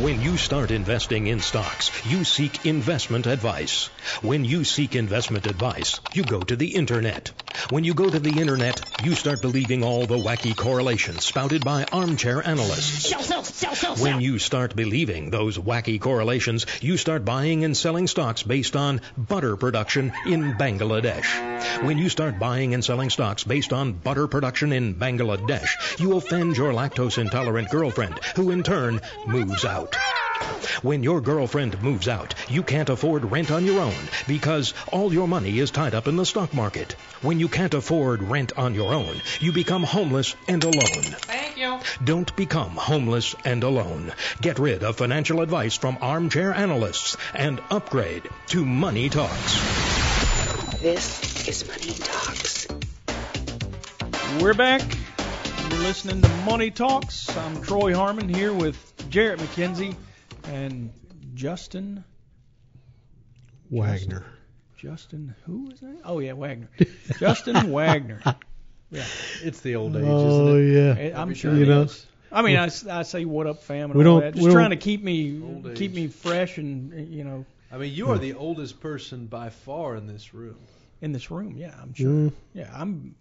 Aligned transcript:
When 0.00 0.22
you 0.22 0.36
start 0.36 0.70
investing 0.70 1.26
in 1.26 1.40
stocks, 1.40 1.90
you 2.06 2.22
seek 2.22 2.64
investment 2.64 3.26
advice. 3.26 3.86
When 4.22 4.44
you 4.44 4.62
seek 4.62 4.94
investment 4.94 5.44
advice, 5.44 6.00
you 6.12 6.22
go 6.22 6.44
to 6.44 6.54
the 6.54 6.68
internet. 6.68 7.32
When 7.70 7.84
you 7.84 7.92
go 7.92 8.08
to 8.08 8.18
the 8.18 8.40
internet, 8.40 8.80
you 9.02 9.14
start 9.14 9.42
believing 9.42 9.84
all 9.84 10.06
the 10.06 10.16
wacky 10.16 10.56
correlations 10.56 11.24
spouted 11.24 11.64
by 11.64 11.84
armchair 11.92 12.46
analysts. 12.46 13.08
Sell, 13.08 13.22
sell, 13.22 13.44
sell, 13.44 13.74
sell, 13.74 13.96
When 13.96 14.20
you 14.20 14.38
start 14.38 14.74
believing 14.74 15.30
those 15.30 15.58
wacky 15.58 16.00
correlations, 16.00 16.66
you 16.80 16.96
start 16.96 17.24
buying 17.24 17.64
and 17.64 17.76
selling 17.76 18.06
stocks 18.06 18.42
based 18.42 18.76
on 18.76 19.00
butter 19.16 19.56
production 19.56 20.12
in 20.26 20.54
Bangladesh. 20.54 21.84
When 21.84 21.98
you 21.98 22.08
start 22.08 22.38
buying 22.38 22.74
and 22.74 22.84
selling 22.84 23.10
stocks 23.10 23.44
based 23.44 23.72
on 23.72 23.92
butter 23.92 24.28
production 24.28 24.72
in 24.72 24.94
Bangladesh, 24.94 26.00
you 26.00 26.16
offend 26.16 26.56
your 26.56 26.72
lactose 26.72 27.18
intolerant 27.18 27.70
girlfriend, 27.70 28.18
who 28.36 28.50
in 28.50 28.62
turn 28.62 29.00
moves 29.26 29.64
out. 29.64 29.96
When 30.82 31.02
your 31.02 31.20
girlfriend 31.20 31.82
moves 31.82 32.06
out, 32.06 32.34
you 32.48 32.62
can't 32.62 32.88
afford 32.88 33.30
rent 33.30 33.50
on 33.50 33.64
your 33.64 33.80
own 33.80 33.96
because 34.28 34.74
all 34.92 35.12
your 35.12 35.26
money 35.26 35.58
is 35.58 35.72
tied 35.72 35.94
up 35.94 36.06
in 36.06 36.16
the 36.16 36.24
stock 36.26 36.54
market. 36.54 36.92
When 37.20 37.40
you 37.40 37.48
can't 37.48 37.74
afford 37.74 38.22
rent 38.22 38.52
on 38.56 38.74
your 38.74 38.94
own, 38.94 39.20
you 39.40 39.52
become 39.52 39.82
homeless 39.82 40.36
and 40.46 40.62
alone. 40.62 41.02
Thank 41.02 41.58
you. 41.58 41.80
Don't 42.04 42.34
become 42.36 42.70
homeless 42.70 43.34
and 43.44 43.64
alone. 43.64 44.12
Get 44.40 44.60
rid 44.60 44.84
of 44.84 44.96
financial 44.96 45.40
advice 45.40 45.76
from 45.76 45.98
armchair 46.00 46.54
analysts 46.54 47.16
and 47.34 47.60
upgrade 47.70 48.22
to 48.48 48.64
Money 48.64 49.08
Talks. 49.08 49.54
This 50.80 51.48
is 51.48 51.66
Money 51.66 51.94
Talks. 51.94 52.68
We're 54.40 54.54
back. 54.54 54.82
You're 55.70 55.80
listening 55.80 56.22
to 56.22 56.28
Money 56.46 56.70
Talks. 56.70 57.36
I'm 57.36 57.60
Troy 57.62 57.94
Harmon 57.94 58.28
here 58.28 58.52
with 58.52 58.76
Jarrett 59.10 59.40
McKenzie 59.40 59.96
and 60.48 60.90
Justin. 61.34 62.04
Wagner. 63.70 64.24
Justin, 64.76 65.34
who 65.44 65.70
is 65.72 65.80
that? 65.80 65.98
Oh 66.04 66.20
yeah, 66.20 66.32
Wagner. 66.32 66.68
Justin 67.18 67.70
Wagner. 67.72 68.20
Yeah, 68.90 69.04
It's 69.42 69.60
the 69.60 69.74
old 69.76 69.96
age, 69.96 70.04
Oh 70.06 70.54
isn't 70.56 70.70
it? 70.70 70.72
yeah. 70.72 70.92
I- 71.16 71.20
I'm 71.20 71.22
Every 71.22 71.34
sure 71.34 71.50
time 71.50 71.60
it 71.62 71.66
you 71.66 71.72
know. 71.74 71.82
is. 71.82 72.06
I 72.30 72.42
mean, 72.42 72.56
I 72.56 72.68
say 72.68 73.24
what 73.24 73.46
up, 73.46 73.62
fam, 73.62 73.90
and 73.90 73.98
We 73.98 74.06
all 74.06 74.20
don't- 74.20 74.32
that. 74.32 74.34
we 74.36 74.42
Just 74.42 74.52
trying 74.54 74.70
to 74.70 74.76
don't- 74.76 74.82
keep 74.82 75.02
me 75.02 75.72
keep 75.74 75.92
me 75.94 76.06
fresh 76.08 76.58
and 76.58 77.12
you 77.12 77.24
know 77.24 77.44
I 77.72 77.76
mean, 77.76 77.92
you 77.92 78.08
are 78.10 78.18
the 78.18 78.32
oldest 78.34 78.80
person 78.80 79.26
by 79.26 79.50
far 79.50 79.96
in 79.96 80.06
this 80.06 80.32
room. 80.32 80.56
in 81.02 81.12
this 81.12 81.30
room. 81.30 81.54
Yeah, 81.56 81.74
I'm 81.80 81.92
sure. 81.94 82.06
Mm. 82.08 82.32
Yeah, 82.54 82.70
I'm. 82.72 83.14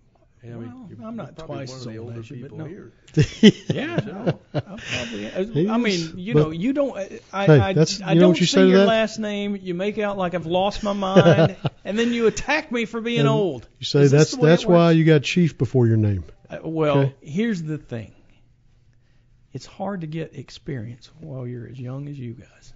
I 0.55 0.57
mean, 0.57 0.71
Well, 0.73 0.87
you're 0.89 1.07
I'm 1.07 1.15
not 1.15 1.35
probably 1.35 1.55
twice 1.65 1.69
one 1.69 1.77
as 1.79 1.85
of 1.85 1.91
the 1.93 1.97
old 1.99 2.07
older 2.09 2.19
as 2.19 2.29
you, 2.31 2.35
but 2.41 2.51
people 2.51 2.57
no. 2.57 2.65
here. 2.65 2.91
Yeah, 3.73 3.95
no, 4.05 4.39
I'm 4.53 4.77
probably. 4.77 5.69
I 5.69 5.77
mean, 5.77 5.87
is, 5.93 6.13
you 6.15 6.33
but- 6.33 6.39
know, 6.43 6.49
you 6.51 6.73
don't. 6.73 6.97
I, 6.97 7.45
Hey, 7.45 7.59
I, 7.59 7.73
that's- 7.73 8.01
I 8.01 8.09
you 8.13 8.15
know 8.15 8.21
don't 8.21 8.29
what 8.31 8.39
you 8.39 8.45
see 8.45 8.53
say 8.55 8.61
to 8.63 8.67
your 8.69 8.79
that? 8.79 8.85
last 8.87 9.19
name. 9.19 9.55
You 9.61 9.73
make 9.73 9.97
out 9.97 10.17
like 10.17 10.33
I've 10.33 10.45
lost 10.45 10.83
my 10.83 10.93
mind, 10.93 11.55
and 11.85 11.97
then 11.99 12.13
you 12.13 12.27
attack 12.27 12.71
me 12.71 12.85
for 12.85 13.01
being 13.01 13.19
And 13.21 13.27
old. 13.29 13.67
You 13.79 13.85
say 13.85 14.01
Is 14.01 14.11
this 14.11 14.19
that's 14.19 14.31
the 14.35 14.41
way 14.41 14.49
that's 14.49 14.65
why 14.65 14.87
works? 14.87 14.97
you 14.97 15.05
got 15.05 15.23
chief 15.23 15.57
before 15.57 15.87
your 15.87 15.97
name. 15.97 16.23
Uh, 16.49 16.59
well, 16.63 16.97
Okay. 16.99 17.15
here's 17.21 17.61
the 17.63 17.77
thing. 17.77 18.13
It's 19.53 19.65
hard 19.65 20.01
to 20.01 20.07
get 20.07 20.35
experience 20.35 21.09
while 21.19 21.47
you're 21.47 21.67
as 21.67 21.79
young 21.79 22.07
as 22.09 22.17
you 22.19 22.33
guys. 22.33 22.73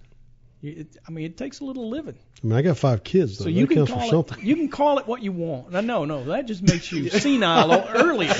You- 0.62 0.72
It, 0.78 0.96
I 1.06 1.10
mean, 1.10 1.26
it 1.26 1.36
takes 1.36 1.60
a 1.60 1.64
little 1.64 1.90
living. 1.90 2.14
I 2.42 2.46
mean, 2.46 2.56
I 2.58 2.62
got 2.62 2.78
five 2.78 3.04
kids, 3.04 3.36
though. 3.38 3.44
So 3.44 3.50
that 3.50 3.52
you 3.52 3.66
can 3.66 3.76
counts 3.78 3.90
for 3.92 3.98
call 3.98 4.06
it 4.06 4.10
something. 4.28 4.46
you 4.46 4.56
can 4.56 4.68
call 4.68 4.98
it 4.98 5.06
what 5.06 5.22
you 5.22 5.32
want. 5.32 5.70
No, 5.72 5.80
no, 5.80 6.04
no, 6.06 6.24
that 6.24 6.46
just 6.46 6.62
makes 6.62 6.90
you 6.90 7.10
senile 7.10 7.84
earlier. 7.94 8.34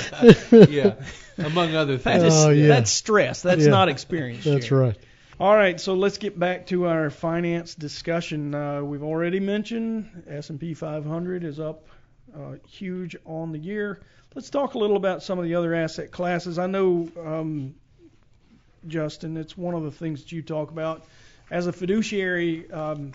yeah, 0.51 0.95
among 1.37 1.75
other 1.75 1.97
That 1.97 2.21
things. 2.21 2.33
is, 2.33 2.45
Oh, 2.45 2.49
yeah. 2.49 2.67
That's 2.67 2.91
stress. 2.91 3.41
That's 3.43 3.63
Yeah. 3.65 3.69
not 3.71 3.89
experience. 3.89 4.43
That's 4.45 4.65
Jerry. 4.67 4.87
right. 4.87 4.97
All 5.39 5.55
right, 5.55 5.79
so 5.81 5.95
let's 5.95 6.17
get 6.17 6.37
back 6.39 6.67
to 6.67 6.85
our 6.87 7.09
finance 7.09 7.75
discussion. 7.75 8.53
Uh, 8.55 8.81
we've 8.83 9.03
already 9.03 9.39
mentioned 9.39 10.23
S&P 10.27 10.73
500 10.75 11.43
is 11.43 11.59
up 11.59 11.87
uh, 12.35 12.53
huge 12.69 13.15
on 13.25 13.51
the 13.51 13.57
year. 13.59 13.99
Let's 14.35 14.49
talk 14.49 14.75
a 14.75 14.77
little 14.77 14.95
about 14.95 15.23
some 15.23 15.39
of 15.39 15.45
the 15.45 15.55
other 15.55 15.73
asset 15.73 16.11
classes. 16.11 16.57
I 16.59 16.67
know, 16.67 17.09
um, 17.19 17.75
Justin, 18.87 19.37
it's 19.37 19.57
one 19.57 19.73
of 19.75 19.83
the 19.83 19.91
things 19.91 20.21
that 20.23 20.31
you 20.31 20.41
talk 20.41 20.71
about 20.71 21.03
as 21.51 21.67
a 21.67 21.73
fiduciary 21.73 22.69
um, 22.71 23.11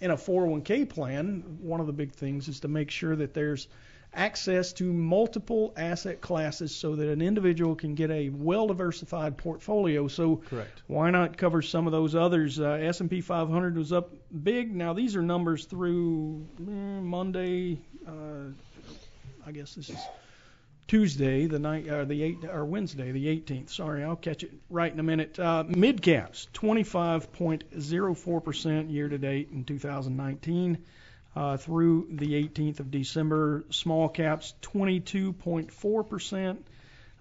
in 0.00 0.10
a 0.10 0.16
401k 0.16 0.88
plan. 0.88 1.58
One 1.60 1.80
of 1.80 1.86
the 1.86 1.92
big 1.92 2.12
things 2.12 2.48
is 2.48 2.60
to 2.60 2.68
make 2.68 2.90
sure 2.90 3.16
that 3.16 3.34
there's 3.34 3.68
access 4.14 4.72
to 4.72 4.84
multiple 4.84 5.72
asset 5.76 6.20
classes 6.20 6.74
so 6.74 6.96
that 6.96 7.08
an 7.08 7.20
individual 7.20 7.74
can 7.74 7.94
get 7.94 8.10
a 8.10 8.30
well-diversified 8.30 9.36
portfolio. 9.36 10.08
So 10.08 10.36
Correct. 10.36 10.82
why 10.86 11.10
not 11.10 11.36
cover 11.36 11.60
some 11.60 11.86
of 11.86 11.92
those 11.92 12.14
others? 12.14 12.58
Uh, 12.58 12.70
S&P 12.80 13.20
500 13.20 13.76
was 13.76 13.92
up 13.92 14.10
big. 14.42 14.74
Now 14.74 14.94
these 14.94 15.14
are 15.14 15.22
numbers 15.22 15.66
through 15.66 16.46
mm, 16.60 17.02
Monday. 17.02 17.78
Uh, 18.06 18.52
I 19.46 19.52
guess 19.52 19.74
this 19.74 19.90
is 19.90 19.98
Tuesday, 20.88 21.46
the 21.46 21.58
night, 21.58 21.88
or 21.88 22.06
the 22.06 22.22
eight, 22.22 22.38
or 22.50 22.64
Wednesday, 22.64 23.12
the 23.12 23.26
18th. 23.26 23.68
Sorry, 23.68 24.02
I'll 24.02 24.16
catch 24.16 24.42
it 24.42 24.50
right 24.70 24.90
in 24.90 24.98
a 24.98 25.02
minute. 25.02 25.38
Uh, 25.38 25.64
mid 25.68 26.00
caps, 26.00 26.48
25.04% 26.54 28.90
year 28.90 29.08
to 29.08 29.18
date 29.18 29.50
in 29.52 29.64
2019. 29.64 30.78
Uh, 31.36 31.58
through 31.58 32.08
the 32.10 32.42
18th 32.42 32.80
of 32.80 32.90
December, 32.90 33.66
small 33.70 34.08
caps 34.08 34.54
22.4%. 34.62 36.56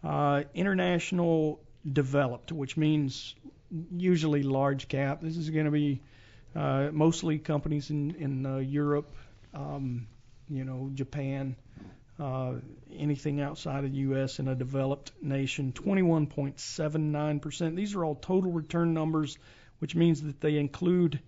Uh, 0.04 0.44
international 0.54 1.60
developed, 1.92 2.52
which 2.52 2.78
means 2.78 3.36
usually 3.96 4.44
large 4.44 4.88
cap. 4.88 5.22
This 5.22 5.36
is 5.36 5.50
going 5.50 5.66
to 5.66 5.72
be 5.72 6.02
uh, 6.56 6.90
mostly 6.92 7.38
companies 7.38 7.90
in 7.90 8.16
in 8.16 8.46
uh, 8.46 8.58
Europe, 8.58 9.14
um, 9.54 10.08
you 10.50 10.64
know, 10.64 10.90
Japan, 10.94 11.56
uh, 12.20 12.54
anything 12.96 13.42
outside 13.42 13.84
of 13.84 13.92
the 13.92 13.98
U.S. 14.00 14.40
in 14.40 14.48
a 14.48 14.56
developed 14.56 15.12
nation. 15.22 15.74
21.79%. 15.74 17.76
These 17.76 17.96
are 17.96 18.04
all 18.04 18.16
total 18.16 18.52
return 18.52 18.94
numbers, 18.94 19.38
which 19.80 19.96
means 19.96 20.22
that 20.24 20.42
they 20.42 20.58
include 20.58 21.20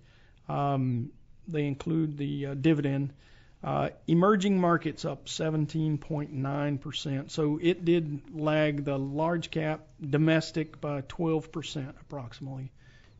um, 0.48 1.12
they 1.48 1.66
include 1.66 2.18
the 2.18 2.48
uh, 2.48 2.54
dividend. 2.56 3.14
Uh, 3.62 3.90
emerging 4.08 4.60
markets 4.60 5.04
up 5.04 5.26
17.9%. 5.26 7.30
So 7.30 7.60
it 7.62 7.84
did 7.84 8.22
lag 8.34 8.86
the 8.86 8.98
large 8.98 9.52
cap 9.52 9.86
domestic 10.02 10.80
by 10.80 11.02
12% 11.02 11.90
approximately 12.02 12.72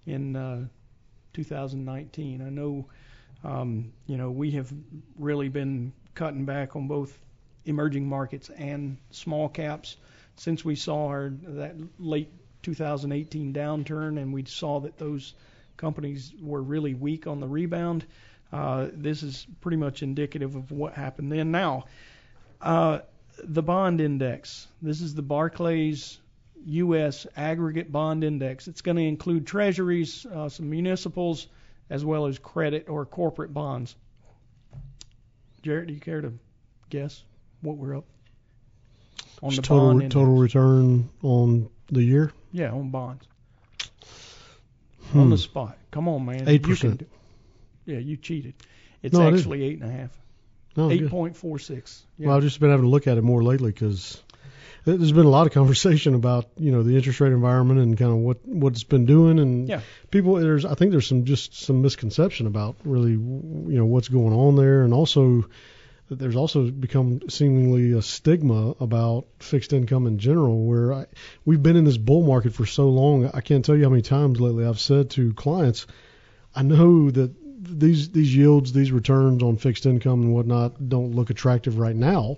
in 0.06 0.36
uh, 0.36 0.68
2019. 1.34 2.42
I 2.42 2.50
know, 2.50 2.88
um, 3.44 3.92
you 4.08 4.16
know, 4.16 4.32
we 4.32 4.52
have 4.52 4.72
really 5.18 5.50
been 5.50 5.92
cutting 6.16 6.46
back 6.46 6.78
on 6.78 6.88
both 6.88 7.20
emerging 7.70 8.08
markets 8.08 8.50
and 8.50 8.98
small 9.12 9.48
caps 9.48 9.96
since 10.36 10.64
we 10.66 10.76
saw 10.76 11.08
our 11.08 11.32
that 11.44 11.76
late 12.00 12.30
2018 12.64 13.54
downturn, 13.54 14.18
and 14.22 14.34
we 14.34 14.44
saw 14.46 14.80
that 14.80 14.98
those 14.98 15.34
companies 15.78 16.34
were 16.42 16.62
really 16.62 16.94
weak 16.94 17.28
on 17.28 17.40
the 17.40 17.48
rebound. 17.48 18.06
Uh, 18.52 18.88
this 18.94 19.24
is 19.24 19.46
pretty 19.62 19.78
much 19.78 20.02
indicative 20.02 20.56
of 20.56 20.72
what 20.72 20.94
happened 20.94 21.32
then. 21.32 21.52
Now, 21.52 21.86
uh, 22.62 23.00
the 23.44 23.64
bond 23.64 24.02
index. 24.02 24.68
This 24.82 25.02
is 25.02 25.14
the 25.14 25.22
Barclays 25.22 26.20
U.S. 26.66 27.26
aggregate 27.38 27.92
bond 27.92 28.24
index. 28.24 28.68
It's 28.68 28.82
going 28.82 28.98
to 28.98 29.04
include 29.04 29.48
treasuries, 29.48 30.26
uh, 30.26 30.50
some 30.50 30.70
municipals, 30.70 31.48
as 31.90 32.04
well 32.04 32.26
as 32.26 32.40
credit 32.40 32.90
or 32.90 33.06
corporate 33.06 33.54
bonds. 33.54 33.96
Jarrett, 35.62 35.88
do 35.88 35.94
you 35.94 36.00
care 36.00 36.22
to 36.22 36.34
guess 36.90 37.24
what 37.62 37.78
we're 37.78 37.98
up 37.98 38.06
on 39.42 39.56
the 39.56 39.62
total 39.62 39.88
bond 39.88 40.02
index? 40.04 40.14
total 40.14 40.36
return 40.38 41.10
on 41.24 41.70
the 41.92 42.04
year. 42.04 42.32
Yeah, 42.52 42.72
on 42.72 42.90
bonds. 42.90 43.26
Hmm. 45.12 45.20
On 45.20 45.30
the 45.30 45.38
spot. 45.38 45.78
Come 45.92 46.08
on, 46.08 46.26
man. 46.26 46.48
Eight 46.48 46.54
You 46.54 46.60
can 46.60 46.70
percent. 46.70 47.00
do- 47.00 47.06
Yeah, 47.94 48.00
you 48.00 48.18
cheated. 48.18 48.54
It's 49.02 49.14
No, 49.14 49.28
actually 49.28 49.64
eight 49.64 49.82
and 49.82 49.90
a 49.90 49.92
half. 49.94 50.12
No, 50.76 50.92
Eight 50.92 51.10
point 51.10 51.36
four 51.36 51.58
six. 51.60 52.06
Yeah. 52.18 52.28
Well, 52.28 52.38
I've 52.38 52.44
just 52.44 52.60
been 52.60 52.70
having 52.70 52.86
to 52.86 52.90
look 52.90 53.08
at 53.08 53.18
it 53.18 53.24
more 53.24 53.44
lately 53.44 53.72
because 53.72 54.22
there's 54.86 55.12
been 55.12 55.26
a 55.26 55.30
lot 55.30 55.48
of 55.48 55.54
conversation 55.54 56.14
about 56.14 56.46
you 56.58 56.72
know 56.72 56.84
the 56.84 56.96
interest 56.96 57.20
rate 57.20 57.32
environment 57.34 57.80
and 57.80 57.98
kind 57.98 58.12
of 58.12 58.18
what 58.18 58.46
what 58.48 58.74
it's 58.74 58.84
been 58.84 59.06
doing 59.06 59.40
and 59.40 59.68
Yeah. 59.68 59.82
people 60.12 60.36
there's 60.36 60.66
I 60.66 60.76
think 60.76 60.92
there's 60.92 61.08
some 61.08 61.26
just 61.26 61.54
some 61.56 61.82
misconception 61.82 62.46
about 62.48 62.76
really 62.84 63.12
you 63.12 63.18
know 63.78 63.86
what's 63.86 64.10
going 64.10 64.34
on 64.34 64.56
there 64.56 64.84
and 64.84 64.94
also 64.94 65.46
that 66.10 66.18
there's 66.20 66.36
also 66.36 66.70
become 66.70 67.22
seemingly 67.30 67.94
a 67.94 68.02
stigma 68.02 68.72
about 68.80 69.26
fixed 69.40 69.74
income 69.74 70.08
in 70.08 70.18
general 70.20 70.66
where 70.66 70.94
I, 70.94 71.06
we've 71.46 71.62
been 71.62 71.76
in 71.76 71.86
this 71.86 71.98
bull 71.98 72.24
market 72.24 72.54
for 72.54 72.66
so 72.66 72.90
long 72.90 73.30
I 73.34 73.42
can't 73.42 73.64
tell 73.64 73.76
you 73.76 73.84
how 73.84 73.90
many 73.90 74.02
times 74.02 74.42
lately 74.42 74.66
I've 74.66 74.80
said 74.80 75.12
to 75.12 75.34
clients 75.34 75.86
I 76.56 76.64
know 76.64 77.12
that 77.12 77.32
these 77.62 78.10
these 78.10 78.36
yields, 78.36 78.74
these 78.74 78.92
returns 78.92 79.44
on 79.44 79.58
fixed 79.58 79.86
income 79.86 80.22
and 80.24 80.34
whatnot 80.34 80.90
don't 80.90 81.12
look 81.12 81.30
attractive 81.30 81.78
right 81.78 81.96
now, 81.96 82.38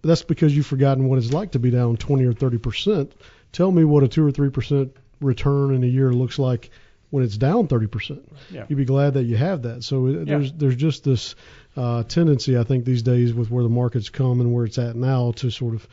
but 0.00 0.08
that's 0.08 0.22
because 0.22 0.56
you've 0.56 0.66
forgotten 0.66 1.08
what 1.08 1.18
it's 1.18 1.32
like 1.32 1.52
to 1.52 1.58
be 1.58 1.70
down 1.70 1.96
20 1.96 2.24
or 2.24 2.32
30 2.32 2.58
percent. 2.58 3.12
Tell 3.52 3.70
me 3.70 3.84
what 3.84 4.02
a 4.04 4.08
two 4.08 4.24
or 4.24 4.30
three 4.30 4.48
percent 4.48 4.96
return 5.20 5.74
in 5.74 5.84
a 5.84 5.86
year 5.88 6.12
looks 6.12 6.38
like 6.38 6.70
when 7.10 7.24
it's 7.24 7.36
down 7.36 7.66
30%. 7.66 8.20
Yeah. 8.50 8.64
You'd 8.68 8.76
be 8.76 8.84
glad 8.84 9.14
that 9.14 9.24
you 9.24 9.36
have 9.36 9.62
that. 9.62 9.82
So 9.82 10.06
it, 10.06 10.12
Yeah. 10.12 10.24
there's 10.38 10.52
there's 10.52 10.76
just 10.76 11.04
this 11.04 11.34
uh, 11.80 12.02
tendency, 12.04 12.58
I 12.58 12.64
think, 12.64 12.84
these 12.84 13.02
days 13.02 13.32
with 13.32 13.50
where 13.50 13.62
the 13.62 13.70
market's 13.70 14.10
come 14.10 14.40
and 14.40 14.52
where 14.52 14.64
it's 14.66 14.78
at 14.78 14.96
now 14.96 15.32
to 15.36 15.50
sort 15.50 15.74
of 15.74 15.86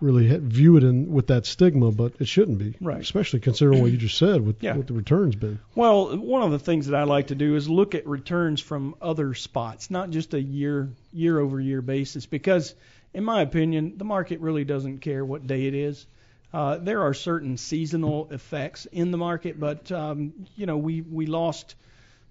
really 0.00 0.28
view 0.38 0.76
it 0.76 0.84
in 0.84 1.10
with 1.10 1.28
that 1.28 1.46
stigma, 1.46 1.90
but 1.90 2.12
it 2.20 2.28
shouldn't 2.28 2.58
be. 2.58 2.74
Right. 2.80 3.00
Especially 3.00 3.40
considering 3.40 3.80
what 3.80 3.90
you 3.90 3.96
just 3.96 4.18
said 4.18 4.44
with 4.46 4.62
Yeah. 4.62 4.76
what 4.76 4.86
the 4.86 4.92
returns 4.92 5.36
been. 5.36 5.58
Well, 5.74 6.16
one 6.18 6.42
of 6.42 6.50
the 6.50 6.58
things 6.58 6.86
that 6.88 6.94
I 6.94 7.04
like 7.04 7.28
to 7.28 7.34
do 7.34 7.56
is 7.56 7.68
look 7.68 7.94
at 7.94 8.06
returns 8.06 8.60
from 8.60 8.94
other 9.00 9.32
spots, 9.34 9.90
not 9.90 10.10
just 10.10 10.34
a 10.34 10.40
year 10.40 10.90
year 11.12 11.38
over 11.38 11.58
year 11.60 11.80
basis, 11.82 12.26
because 12.26 12.74
in 13.14 13.24
my 13.24 13.40
opinion, 13.40 13.94
the 13.96 14.04
market 14.04 14.40
really 14.40 14.64
doesn't 14.64 14.98
care 14.98 15.24
what 15.24 15.46
day 15.46 15.66
it 15.66 15.74
is. 15.74 16.06
Uh, 16.52 16.76
there 16.76 17.02
are 17.02 17.14
certain 17.14 17.56
seasonal 17.56 18.28
effects 18.30 18.86
in 18.92 19.10
the 19.10 19.18
market, 19.18 19.58
but 19.58 19.90
um, 19.92 20.32
you 20.56 20.66
know 20.66 20.76
we 20.76 21.00
we 21.00 21.24
lost 21.26 21.74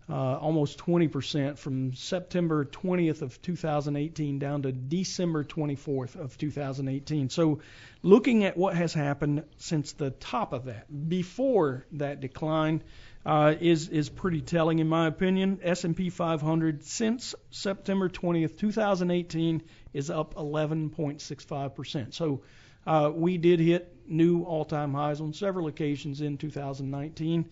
uh, 0.07 0.13
almost 0.13 0.77
20% 0.77 1.57
from 1.57 1.93
September 1.93 2.63
20th 2.63 3.23
of 3.23 3.41
2018 3.41 4.37
down 4.37 4.61
to 4.61 4.71
December 4.71 5.43
24th 5.43 6.15
of 6.15 6.37
2018. 6.37 7.29
So, 7.29 7.61
looking 8.03 8.43
at 8.43 8.55
what 8.55 8.75
has 8.75 8.93
happened 8.93 9.45
since 9.57 9.93
the 9.93 10.11
top 10.11 10.53
of 10.53 10.65
that, 10.65 11.09
before 11.09 11.87
that 11.93 12.19
decline, 12.19 12.83
uh, 13.25 13.55
is 13.59 13.89
is 13.89 14.07
pretty 14.07 14.41
telling 14.41 14.77
in 14.77 14.87
my 14.87 15.07
opinion. 15.07 15.59
S&P 15.63 16.11
500 16.11 16.83
since 16.83 17.33
September 17.49 18.07
20th, 18.07 18.57
2018 18.57 19.63
is 19.93 20.11
up 20.11 20.35
11.65%. 20.35 22.13
So, 22.13 22.43
uh, 22.85 23.11
we 23.11 23.39
did 23.39 23.59
hit 23.59 23.91
new 24.07 24.43
all-time 24.43 24.93
highs 24.93 25.19
on 25.19 25.33
several 25.33 25.65
occasions 25.65 26.21
in 26.21 26.37
2019. 26.37 27.49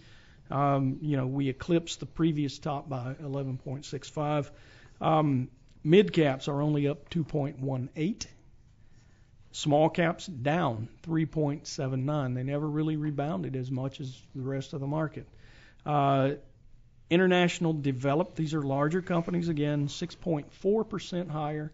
Um, 0.52 1.00
you 1.02 1.18
know, 1.18 1.28
we 1.28 1.50
eclipsed 1.50 2.00
the 2.00 2.06
previous 2.06 2.60
top 2.60 2.90
by 2.90 3.16
11.65. 3.22 4.50
Um, 5.02 5.50
mid 5.84 6.14
caps 6.14 6.48
are 6.48 6.62
only 6.62 6.88
up 6.88 7.10
2.18. 7.10 8.26
Small 9.52 9.90
caps 9.90 10.26
down 10.26 10.90
3.79. 11.04 12.36
They 12.36 12.44
never 12.44 12.68
really 12.68 12.98
rebounded 12.98 13.56
as 13.56 13.70
much 13.70 14.00
as 14.00 14.20
the 14.36 14.42
rest 14.42 14.74
of 14.74 14.80
the 14.80 14.88
market. 14.88 15.28
Uh, 15.86 16.32
international 17.10 17.74
developed, 17.74 18.36
these 18.36 18.54
are 18.54 18.64
larger 18.64 19.02
companies 19.02 19.50
again, 19.50 19.88
6.4% 19.88 21.30
higher. 21.30 21.72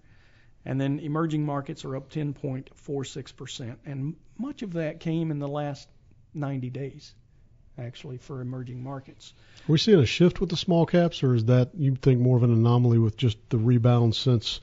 And 0.65 0.79
then 0.79 0.99
emerging 0.99 1.45
markets 1.45 1.85
are 1.85 1.95
up 1.95 2.11
10.46%. 2.11 3.77
And 3.85 4.15
much 4.37 4.61
of 4.61 4.73
that 4.73 4.99
came 4.99 5.31
in 5.31 5.39
the 5.39 5.47
last 5.47 5.87
90 6.33 6.69
days 6.69 7.13
actually 7.79 8.17
for 8.17 8.41
emerging 8.41 8.83
markets. 8.83 9.33
Are 9.67 9.73
we 9.73 9.77
seeing 9.77 9.99
a 9.99 10.05
shift 10.05 10.39
with 10.39 10.49
the 10.49 10.57
small 10.57 10.85
caps, 10.85 11.23
or 11.23 11.35
is 11.35 11.45
that 11.45 11.69
you 11.75 11.95
think 11.95 12.19
more 12.19 12.37
of 12.37 12.43
an 12.43 12.51
anomaly 12.51 12.97
with 12.99 13.17
just 13.17 13.37
the 13.49 13.57
rebound 13.57 14.15
since 14.15 14.59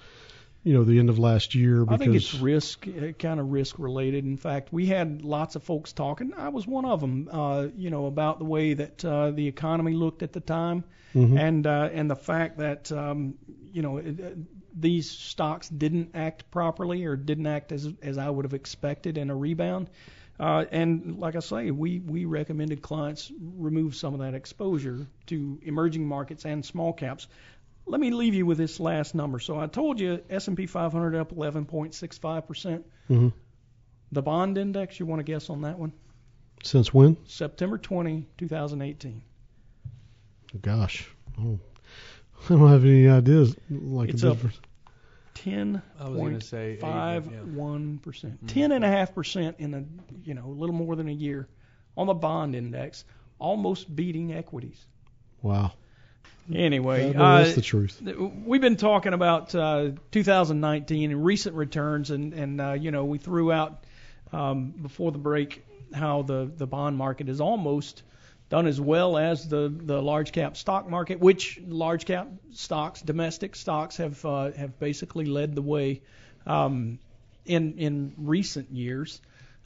you 0.65 0.75
know 0.75 0.85
the 0.85 0.99
end 0.99 1.11
of 1.11 1.19
last 1.19 1.55
year? 1.55 1.85
I 1.89 1.97
think 1.97 2.15
it's 2.15 2.35
risk, 2.35 2.87
uh, 2.89 3.13
kind 3.13 3.39
of 3.41 3.53
risk 3.53 3.79
related. 3.79 4.25
In 4.25 4.37
fact, 4.37 4.73
we 4.73 4.87
had 4.87 5.23
lots 5.23 5.55
of 5.55 5.63
folks 5.63 5.93
talking. 5.93 6.33
I 6.37 6.49
was 6.49 6.67
one 6.67 6.85
of 6.85 7.01
them. 7.01 7.29
Uh, 7.31 7.69
you 7.77 7.91
know 7.91 8.07
about 8.07 8.39
the 8.39 8.45
way 8.45 8.75
that 8.75 9.05
uh, 9.05 9.31
the 9.31 9.47
economy 9.47 9.93
looked 9.93 10.23
at 10.23 10.33
the 10.33 10.41
time, 10.41 10.85
Mhm. 11.15 11.39
and 11.39 11.67
uh, 11.67 11.89
and 11.93 12.11
the 12.11 12.17
fact 12.17 12.59
that 12.59 12.91
um, 12.91 13.35
you 13.73 13.83
know 13.83 13.99
it, 13.99 14.21
uh, 14.21 14.31
these 14.79 15.11
stocks 15.11 15.69
didn't 15.69 16.11
act 16.15 16.51
properly 16.51 17.05
or 17.05 17.17
didn't 17.17 17.47
act 17.47 17.71
as 17.73 17.89
as 18.03 18.19
I 18.19 18.29
would 18.29 18.45
have 18.45 18.55
expected 18.55 19.19
in 19.19 19.31
a 19.31 19.37
rebound. 19.37 19.89
Uh, 20.39 20.65
and 20.71 21.19
like 21.19 21.35
I 21.37 21.41
say, 21.41 21.71
we, 21.71 22.01
we 22.01 22.25
recommended 22.25 22.83
clients 22.83 23.33
remove 23.39 23.97
some 23.97 24.15
of 24.15 24.21
that 24.21 24.35
exposure 24.35 25.07
to 25.27 25.59
emerging 25.63 26.07
markets 26.07 26.45
and 26.45 26.65
small 26.65 26.93
caps. 26.93 27.27
Let 27.87 28.01
me 28.01 28.11
leave 28.11 28.35
you 28.35 28.45
with 28.45 28.59
this 28.59 28.81
last 28.81 29.15
number. 29.15 29.39
So 29.39 29.59
I 29.59 29.67
told 29.67 30.01
you 30.01 30.23
S&P 30.29 30.67
500 30.67 31.15
up 31.15 31.33
11.65 31.35 32.47
percent. 32.47 32.87
Mm-hmm. 33.11 33.29
The 34.13 34.23
bond 34.23 34.59
index, 34.59 35.01
you 35.01 35.07
want 35.07 35.21
to 35.21 35.25
guess 35.25 35.51
on 35.51 35.63
that 35.63 35.79
one? 35.79 35.93
Since 36.63 36.93
when? 36.93 37.17
September 37.27 37.79
20, 37.79 38.27
2018. 38.39 39.23
Gosh, 40.61 41.09
oh, 41.41 41.59
I 42.47 42.49
don't 42.49 42.69
have 42.69 42.85
any 42.85 43.09
ideas 43.09 43.57
like 43.69 44.11
it's 44.11 44.23
a. 44.23 44.31
difference. 44.31 44.57
Up 44.57 44.67
Ten 45.37 45.83
point 45.99 46.43
five 46.81 47.27
one 47.55 47.99
percent. 47.99 48.49
Ten 48.49 48.73
and 48.73 48.85
a 48.85 48.89
half 48.89 49.15
percent 49.15 49.57
in 49.59 49.75
a 49.75 49.85
you 50.25 50.35
know 50.35 50.47
a 50.47 50.57
little 50.57 50.75
more 50.75 50.97
than 50.97 51.09
a 51.09 51.13
year 51.13 51.49
on 51.97 52.07
the 52.07 52.15
bond 52.15 52.55
index, 52.55 53.05
almost 53.39 53.95
beating 53.95 54.33
equities. 54.33 54.85
Wow. 55.43 55.73
Anyway, 56.53 57.13
uh, 57.15 57.39
that's 57.39 57.55
the 57.55 57.63
truth. 57.63 58.01
We've 58.45 58.61
been 58.61 58.77
talking 58.77 59.13
about 59.13 59.55
uh, 59.55 59.91
2019 60.13 61.11
and 61.11 61.25
recent 61.25 61.57
returns, 61.57 62.11
and 62.11 62.33
and 62.35 62.61
uh, 62.61 62.73
you 62.73 62.91
know 62.91 63.05
we 63.05 63.19
threw 63.19 63.51
out 63.51 63.85
um, 64.33 64.71
before 64.71 65.11
the 65.11 65.19
break 65.19 65.65
how 65.93 66.23
the 66.23 66.51
the 66.57 66.67
bond 66.67 66.97
market 66.97 67.29
is 67.29 67.41
almost 67.41 68.03
done 68.49 68.67
as 68.67 68.81
well 68.81 69.17
as 69.17 69.49
the 69.49 69.69
the 69.69 70.01
large 70.01 70.33
cap 70.33 70.57
stock 70.57 70.89
market, 70.89 71.21
which 71.21 71.61
large 71.67 72.05
cap 72.05 72.29
stocks, 72.53 73.03
domestic 73.03 73.57
stocks, 73.57 73.97
have 73.97 74.25
uh, 74.25 74.53
have 74.53 74.79
basically 74.79 75.27
led 75.27 75.55
the 75.55 75.63
way 75.63 76.03
um, 76.47 76.99
in 77.45 77.79
in 77.79 78.15
recent 78.17 78.71
years. 78.71 79.21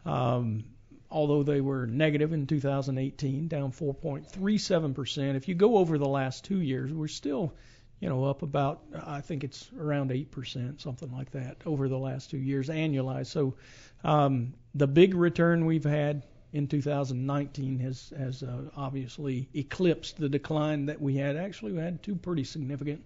Um, 0.05 0.65
although 1.11 1.43
they 1.43 1.61
were 1.61 1.87
negative 1.87 2.33
in 2.33 2.47
2018, 2.47 3.49
down 3.49 3.73
4.37%. 3.73 5.35
If 5.35 5.49
you 5.49 5.55
go 5.55 5.77
over 5.77 5.99
the 5.99 6.09
last 6.09 6.45
two 6.45 6.61
years, 6.61 6.93
we're 6.93 7.09
still, 7.09 7.53
you 7.99 8.09
know, 8.09 8.25
up 8.25 8.43
about 8.43 8.81
I 8.95 9.21
think 9.21 9.45
it's 9.45 9.69
around 9.79 10.11
8%, 10.11 10.81
something 10.81 11.13
like 11.13 11.33
that, 11.33 11.57
over 11.67 11.89
the 11.89 11.99
last 11.99 12.31
two 12.31 12.39
years 12.39 12.69
annualized. 12.69 13.27
So 13.27 13.57
um, 14.05 14.55
the 14.75 14.87
big 14.87 15.15
return 15.15 15.67
we've 15.67 15.85
had 15.85 16.23
in 16.53 16.67
2019 16.67 17.79
has 17.79 18.13
has 18.17 18.43
uh, 18.43 18.63
obviously 18.77 19.49
eclipsed 19.55 20.19
the 20.19 20.29
decline 20.29 20.87
that 20.87 21.01
we 21.01 21.17
had. 21.17 21.37
Actually, 21.37 21.73
we 21.73 21.79
had 21.79 22.03
two 22.03 22.17
pretty 22.17 22.45
significant 22.45 23.05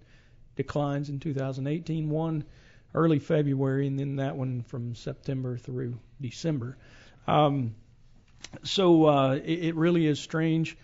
declines 0.55 1.09
in 1.09 1.19
2018. 1.19 2.09
One 2.09 2.43
early 2.93 3.19
February, 3.19 3.87
and 3.87 3.99
then 3.99 4.15
that 4.15 4.35
one 4.35 4.63
from 4.63 4.95
September 4.95 5.57
through 5.57 5.99
December. 6.21 6.77
Um, 7.27 7.75
so 8.63 9.05
uh, 9.05 9.33
it, 9.33 9.65
it 9.65 9.75
really 9.75 10.07
is 10.07 10.19
strange. 10.19 10.77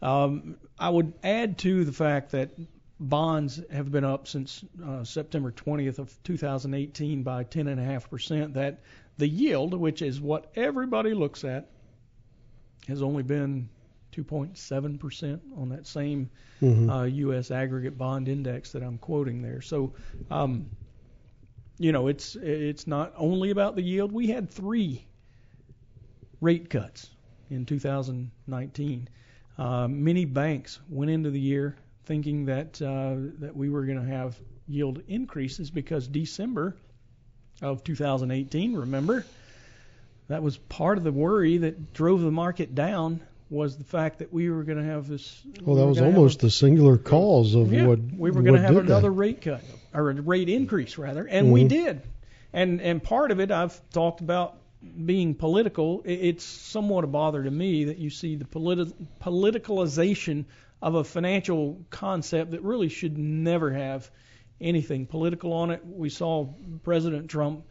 Um, 0.00 0.56
I 0.78 0.88
would 0.88 1.12
add 1.24 1.58
to 1.58 1.84
the 1.84 1.92
fact 1.92 2.30
that 2.32 2.50
bonds 3.00 3.60
have 3.70 3.90
been 3.90 4.04
up 4.04 4.28
since 4.28 4.64
uh, 4.84 5.04
September 5.04 5.50
20th 5.50 5.98
of 5.98 6.22
2018 6.22 7.22
by 7.22 7.44
10.5%. 7.44 8.54
That 8.54 8.80
the 9.18 9.28
yield, 9.28 9.74
which 9.74 10.02
is 10.02 10.20
what 10.20 10.50
everybody 10.54 11.14
looks 11.14 11.44
at, 11.44 11.70
has 12.86 13.02
only 13.02 13.22
been 13.22 13.68
2.7% 14.12 15.40
on 15.56 15.68
that 15.68 15.86
same 15.86 16.30
Mhm. 16.62 16.88
uh, 16.90 17.04
U.S. 17.04 17.50
aggregate 17.50 17.98
bond 17.98 18.28
index 18.28 18.72
that 18.72 18.82
I'm 18.82 18.98
quoting 18.98 19.42
there. 19.42 19.60
So, 19.60 19.92
um, 20.30 20.70
you 21.78 21.92
know, 21.92 22.06
it's 22.08 22.36
it's 22.36 22.86
not 22.86 23.12
only 23.16 23.50
about 23.50 23.76
the 23.76 23.82
yield. 23.82 24.10
We 24.12 24.28
had 24.28 24.48
three 24.50 25.06
rate 26.40 26.70
cuts 26.70 27.10
in 27.50 27.66
2019. 27.66 29.08
Uh, 29.58 29.88
many 29.88 30.24
banks 30.24 30.80
went 30.88 31.10
into 31.10 31.30
the 31.30 31.40
year 31.40 31.76
thinking 32.04 32.44
that 32.46 32.80
uh, 32.80 33.16
that 33.40 33.54
we 33.54 33.68
were 33.68 33.84
going 33.84 34.00
to 34.00 34.10
have 34.10 34.38
yield 34.66 35.02
increases 35.08 35.70
because 35.70 36.08
December 36.08 36.76
of 37.62 37.82
2018, 37.84 38.74
remember, 38.74 39.24
that 40.28 40.42
was 40.42 40.56
part 40.56 40.98
of 40.98 41.04
the 41.04 41.12
worry 41.12 41.58
that 41.58 41.92
drove 41.92 42.20
the 42.20 42.30
market 42.30 42.74
down 42.74 43.20
was 43.48 43.76
the 43.76 43.84
fact 43.84 44.18
that 44.18 44.32
we 44.32 44.50
were 44.50 44.64
going 44.64 44.78
to 44.78 44.84
have 44.84 45.06
this. 45.06 45.40
Well, 45.62 45.76
we 45.76 45.82
that 45.82 45.86
was 45.88 46.00
almost 46.02 46.38
a- 46.42 46.46
the 46.46 46.50
singular 46.50 46.98
cause 46.98 47.54
of 47.54 47.72
yeah, 47.72 47.86
what 47.86 48.00
we 48.00 48.30
were 48.32 48.42
going 48.42 48.54
to 48.56 48.60
have 48.60 48.70
did 48.74 48.78
that. 48.78 48.90
another 48.90 49.10
rate 49.12 49.40
cut 49.42 49.60
or 49.94 50.10
a 50.10 50.14
rate 50.20 50.48
increase 50.48 50.98
rather, 50.98 51.24
and 51.26 51.52
we 51.52 51.64
Mhm. 51.64 51.68
did. 51.68 52.02
And 52.52 52.80
and 52.80 53.02
part 53.02 53.30
of 53.30 53.38
it 53.40 53.50
I've 53.52 53.80
talked 53.90 54.20
about 54.20 54.56
being 55.04 55.34
political. 55.34 56.02
It's 56.04 56.44
somewhat 56.44 57.04
a 57.04 57.06
bother 57.06 57.42
to 57.44 57.50
me 57.50 57.84
that 57.84 57.98
you 57.98 58.10
see 58.10 58.34
the 58.36 58.44
politi- 58.44 58.92
politicalization 59.20 60.44
of 60.82 60.94
a 60.94 61.04
financial 61.04 61.78
concept 61.90 62.50
that 62.52 62.62
really 62.62 62.88
should 62.88 63.16
never 63.16 63.70
have 63.72 64.10
anything 64.60 65.06
political 65.06 65.52
on 65.52 65.70
it. 65.70 65.82
We 65.86 66.08
saw 66.08 66.48
President 66.82 67.28
Trump 67.30 67.64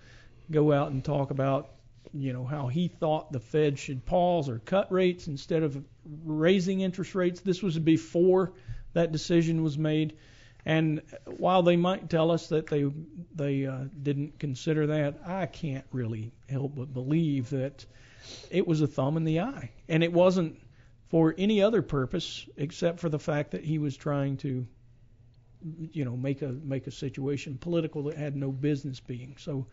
go 0.51 0.71
out 0.71 0.91
and 0.91 1.03
talk 1.03 1.31
about 1.31 1.69
you 2.13 2.33
know 2.33 2.45
how 2.45 2.67
he 2.67 2.87
thought 2.87 3.31
the 3.31 3.39
Fed 3.39 3.79
should 3.79 4.05
pause 4.05 4.49
or 4.49 4.59
cut 4.59 4.91
rates 4.91 5.27
instead 5.27 5.63
of 5.63 5.83
raising 6.23 6.81
interest 6.81 7.15
rates. 7.15 7.41
This 7.41 7.61
was 7.61 7.77
before 7.77 8.53
that 8.93 9.11
decision 9.11 9.63
was 9.63 9.77
made. 9.77 10.17
And 10.65 11.01
while 11.25 11.61
they 11.61 11.75
might 11.75 12.09
tell 12.09 12.31
us 12.31 12.47
that 12.47 12.67
they 12.67 12.85
they 13.35 13.67
uh, 13.67 13.83
didn't 14.01 14.39
consider 14.39 14.87
that, 14.87 15.19
I 15.25 15.45
can't 15.45 15.85
really 15.91 16.31
help 16.49 16.75
but 16.75 16.93
believe 16.93 17.51
that 17.51 17.85
it 18.49 18.65
was 18.67 18.81
a 18.81 18.87
thumb 18.87 19.17
in 19.17 19.23
the 19.23 19.41
eye, 19.41 19.69
and 19.87 20.03
it 20.03 20.11
wasn't 20.11 20.59
for 21.09 21.35
any 21.37 21.61
other 21.61 21.83
purpose 21.83 22.47
except 22.57 22.99
for 22.99 23.09
the 23.09 23.19
fact 23.19 23.51
that 23.51 23.63
he 23.63 23.77
was 23.77 23.95
trying 23.95 24.37
to, 24.37 24.65
you 25.91 26.05
know, 26.05 26.15
make 26.15 26.41
a 26.41 26.47
make 26.47 26.87
a 26.87 26.91
situation 26.91 27.57
political 27.59 28.03
that 28.03 28.15
had 28.17 28.35
no 28.35 28.51
business 28.51 28.99
being. 28.99 29.35
So, 29.39 29.65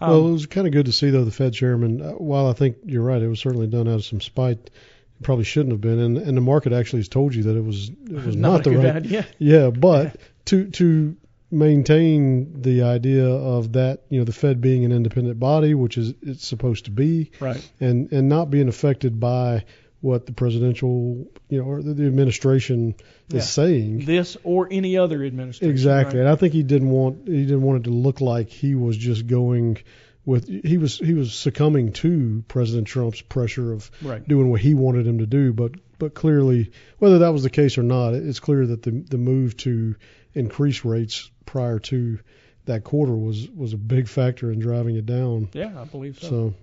um, 0.00 0.10
well, 0.10 0.28
it 0.28 0.32
was 0.32 0.46
kind 0.46 0.66
of 0.66 0.72
good 0.72 0.86
to 0.86 0.92
see 0.92 1.10
though 1.10 1.24
the 1.24 1.30
Fed 1.30 1.54
chairman. 1.54 2.02
Uh, 2.02 2.12
while 2.12 2.48
I 2.48 2.52
think 2.52 2.76
you're 2.84 3.02
right, 3.02 3.22
it 3.22 3.28
was 3.28 3.40
certainly 3.40 3.66
done 3.66 3.88
out 3.88 3.94
of 3.94 4.04
some 4.04 4.20
spite. 4.20 4.58
It 4.58 5.22
probably 5.22 5.44
shouldn't 5.44 5.72
have 5.72 5.80
been, 5.80 5.98
and 5.98 6.18
and 6.18 6.36
the 6.36 6.40
market 6.42 6.72
actually 6.72 7.00
has 7.00 7.08
told 7.08 7.34
you 7.34 7.44
that 7.44 7.56
it 7.56 7.64
was 7.64 7.88
it 7.88 8.24
was 8.26 8.36
not, 8.46 8.52
not, 8.52 8.64
the 8.64 8.76
right. 8.76 8.96
idea. 8.96 9.26
Yeah, 9.38 9.70
but 9.70 10.16
to 10.46 10.68
to 10.70 11.16
maintain 11.50 12.60
the 12.60 12.82
idea 12.82 13.26
of 13.26 13.72
that, 13.72 14.02
you 14.10 14.18
know, 14.18 14.24
the 14.24 14.32
Fed 14.32 14.60
being 14.60 14.84
an 14.84 14.92
independent 14.92 15.38
body, 15.40 15.74
which 15.74 15.96
is 15.96 16.14
it's 16.22 16.46
supposed 16.46 16.84
to 16.86 16.90
be, 16.90 17.30
Right. 17.40 17.66
and 17.80 18.12
and 18.12 18.28
not 18.28 18.50
being 18.50 18.68
affected 18.68 19.18
by 19.18 19.64
what 20.00 20.26
the 20.26 20.32
presidential, 20.32 21.26
you 21.48 21.58
know, 21.58 21.64
or 21.64 21.82
the, 21.82 21.92
the 21.94 22.06
administration 22.06 22.94
Yeah. 23.28 23.38
is 23.38 23.48
saying. 23.50 24.04
This 24.04 24.36
or 24.44 24.68
any 24.70 24.96
other 24.96 25.24
administration. 25.24 25.70
Exactly, 25.70 26.18
right? 26.18 26.26
and 26.26 26.28
I 26.32 26.36
think 26.36 26.52
he 26.52 26.62
didn't 26.62 26.90
want 26.90 27.26
he 27.26 27.42
didn't 27.44 27.62
want 27.62 27.80
it 27.80 27.90
to 27.90 27.94
look 27.94 28.20
like 28.20 28.48
he 28.48 28.74
was 28.74 28.96
just 28.96 29.26
going 29.26 29.78
with 30.24 30.46
he 30.48 30.78
was 30.78 30.98
he 30.98 31.14
was 31.14 31.32
succumbing 31.34 31.92
to 31.92 32.44
President 32.48 32.86
Trump's 32.86 33.20
pressure 33.22 33.72
of 33.72 33.90
Right. 34.02 34.26
doing 34.26 34.50
what 34.50 34.60
he 34.60 34.74
wanted 34.74 35.06
him 35.06 35.18
to 35.18 35.26
do, 35.26 35.52
but 35.52 35.72
but 35.98 36.14
clearly 36.14 36.70
whether 36.98 37.18
that 37.20 37.30
was 37.30 37.42
the 37.42 37.50
case 37.50 37.76
or 37.76 37.82
not, 37.82 38.14
it's 38.14 38.38
clear 38.40 38.66
that 38.66 38.82
the 38.82 38.90
the 38.92 39.18
move 39.18 39.56
to 39.58 39.96
increase 40.34 40.84
rates 40.84 41.28
prior 41.44 41.78
to 41.80 42.18
that 42.66 42.84
quarter 42.84 43.16
was 43.16 43.48
was 43.50 43.72
a 43.72 43.78
big 43.78 44.06
factor 44.06 44.52
in 44.52 44.60
driving 44.60 44.94
it 44.96 45.06
down. 45.06 45.48
Yeah, 45.54 45.72
I 45.80 45.84
believe 45.84 46.18
so. 46.20 46.28
So 46.28 46.54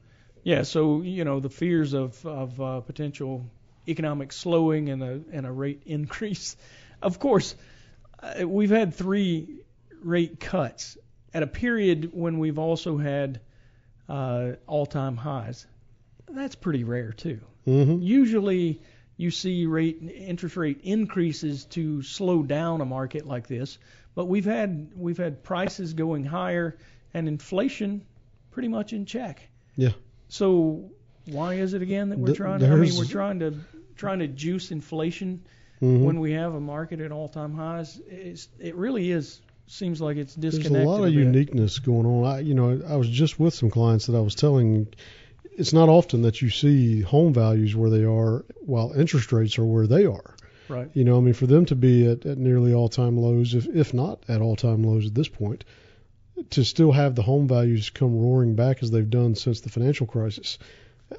Yeah, 0.45 0.61
so 0.61 1.01
you 1.01 1.25
know 1.25 1.39
the 1.39 1.49
fears 1.49 1.93
of 1.93 2.23
of 2.23 2.61
uh, 2.61 2.81
potential 2.81 3.49
economic 3.87 4.31
slowing 4.31 4.89
and 4.89 5.01
a 5.01 5.21
and 5.33 5.43
a 5.47 5.51
rate 5.51 5.81
increase. 5.87 6.55
Of 7.01 7.17
course, 7.17 7.55
uh, 8.21 8.47
we've 8.47 8.69
had 8.69 8.93
three 8.93 9.61
rate 10.03 10.39
cuts 10.39 10.99
at 11.33 11.41
a 11.41 11.47
period 11.47 12.11
when 12.13 12.37
we've 12.37 12.59
also 12.59 12.97
had 12.97 13.41
uh, 14.07 14.51
all-time 14.67 15.17
highs. 15.17 15.65
That's 16.29 16.53
pretty 16.53 16.83
rare 16.83 17.11
too. 17.11 17.39
hmm 17.65 17.97
Usually, 18.01 18.83
you 19.17 19.31
see 19.31 19.65
rate 19.65 19.97
interest 20.15 20.57
rate 20.57 20.81
increases 20.83 21.65
to 21.65 22.03
slow 22.03 22.43
down 22.43 22.81
a 22.81 22.85
market 22.85 23.25
like 23.25 23.47
this, 23.47 23.79
but 24.13 24.25
we've 24.25 24.45
had 24.45 24.91
we've 24.95 25.17
had 25.17 25.41
prices 25.41 25.95
going 25.95 26.23
higher 26.23 26.77
and 27.15 27.27
inflation 27.27 28.05
pretty 28.51 28.67
much 28.67 28.93
in 28.93 29.07
check. 29.07 29.41
Yeah. 29.75 29.93
So 30.29 30.91
why 31.25 31.55
is 31.55 31.73
it 31.73 31.81
again 31.81 32.09
that 32.09 32.19
we're 32.19 32.27
Th- 32.27 32.37
trying? 32.37 32.59
To, 32.59 32.67
I 32.67 32.75
mean, 32.75 32.95
we're 32.97 33.05
trying 33.05 33.39
to 33.39 33.55
trying 33.95 34.19
to 34.19 34.27
juice 34.27 34.71
inflation 34.71 35.43
hmm 35.79 36.03
when 36.05 36.19
we 36.21 36.31
have 36.31 36.53
a 36.53 36.59
market 36.59 37.01
at 37.01 37.11
all-time 37.11 37.53
highs. 37.53 37.99
It's, 38.07 38.47
it 38.59 38.75
really 38.75 39.11
is 39.11 39.41
seems 39.67 39.99
like 39.99 40.17
it's 40.17 40.33
disconnected. 40.33 40.73
There's 40.73 40.85
a 40.85 40.87
lot 40.87 40.99
of 41.07 41.13
bit. 41.13 41.19
uniqueness 41.19 41.79
going 41.79 42.05
on. 42.05 42.25
I, 42.25 42.39
you 42.39 42.53
know, 42.53 42.81
I 42.87 42.95
was 42.95 43.09
just 43.09 43.39
with 43.39 43.53
some 43.53 43.69
clients 43.69 44.05
that 44.05 44.15
I 44.15 44.21
was 44.21 44.35
telling. 44.35 44.87
It's 45.57 45.73
not 45.73 45.89
often 45.89 46.23
that 46.23 46.41
you 46.41 46.49
see 46.49 47.01
home 47.01 47.33
values 47.33 47.75
where 47.75 47.89
they 47.89 48.03
are 48.03 48.45
while 48.59 48.93
interest 48.93 49.31
rates 49.31 49.57
are 49.57 49.65
where 49.65 49.87
they 49.87 50.05
are. 50.05 50.35
Right. 50.67 50.89
You 50.93 51.03
know, 51.03 51.17
I 51.17 51.21
mean, 51.21 51.33
for 51.33 51.47
them 51.47 51.65
to 51.67 51.75
be 51.75 52.07
at, 52.07 52.25
at 52.25 52.37
nearly 52.37 52.73
all-time 52.73 53.17
lows, 53.17 53.53
if 53.53 53.67
if 53.67 53.93
not 53.93 54.23
at 54.27 54.41
all-time 54.41 54.83
lows 54.83 55.05
at 55.05 55.13
this 55.13 55.27
point, 55.29 55.63
to 56.51 56.63
still 56.63 56.91
have 56.91 57.15
the 57.15 57.21
home 57.21 57.47
values 57.47 57.89
come 57.89 58.15
roaring 58.17 58.55
back 58.55 58.83
as 58.83 58.91
they've 58.91 59.09
done 59.09 59.35
since 59.35 59.61
the 59.61 59.69
financial 59.69 60.05
crisis. 60.07 60.57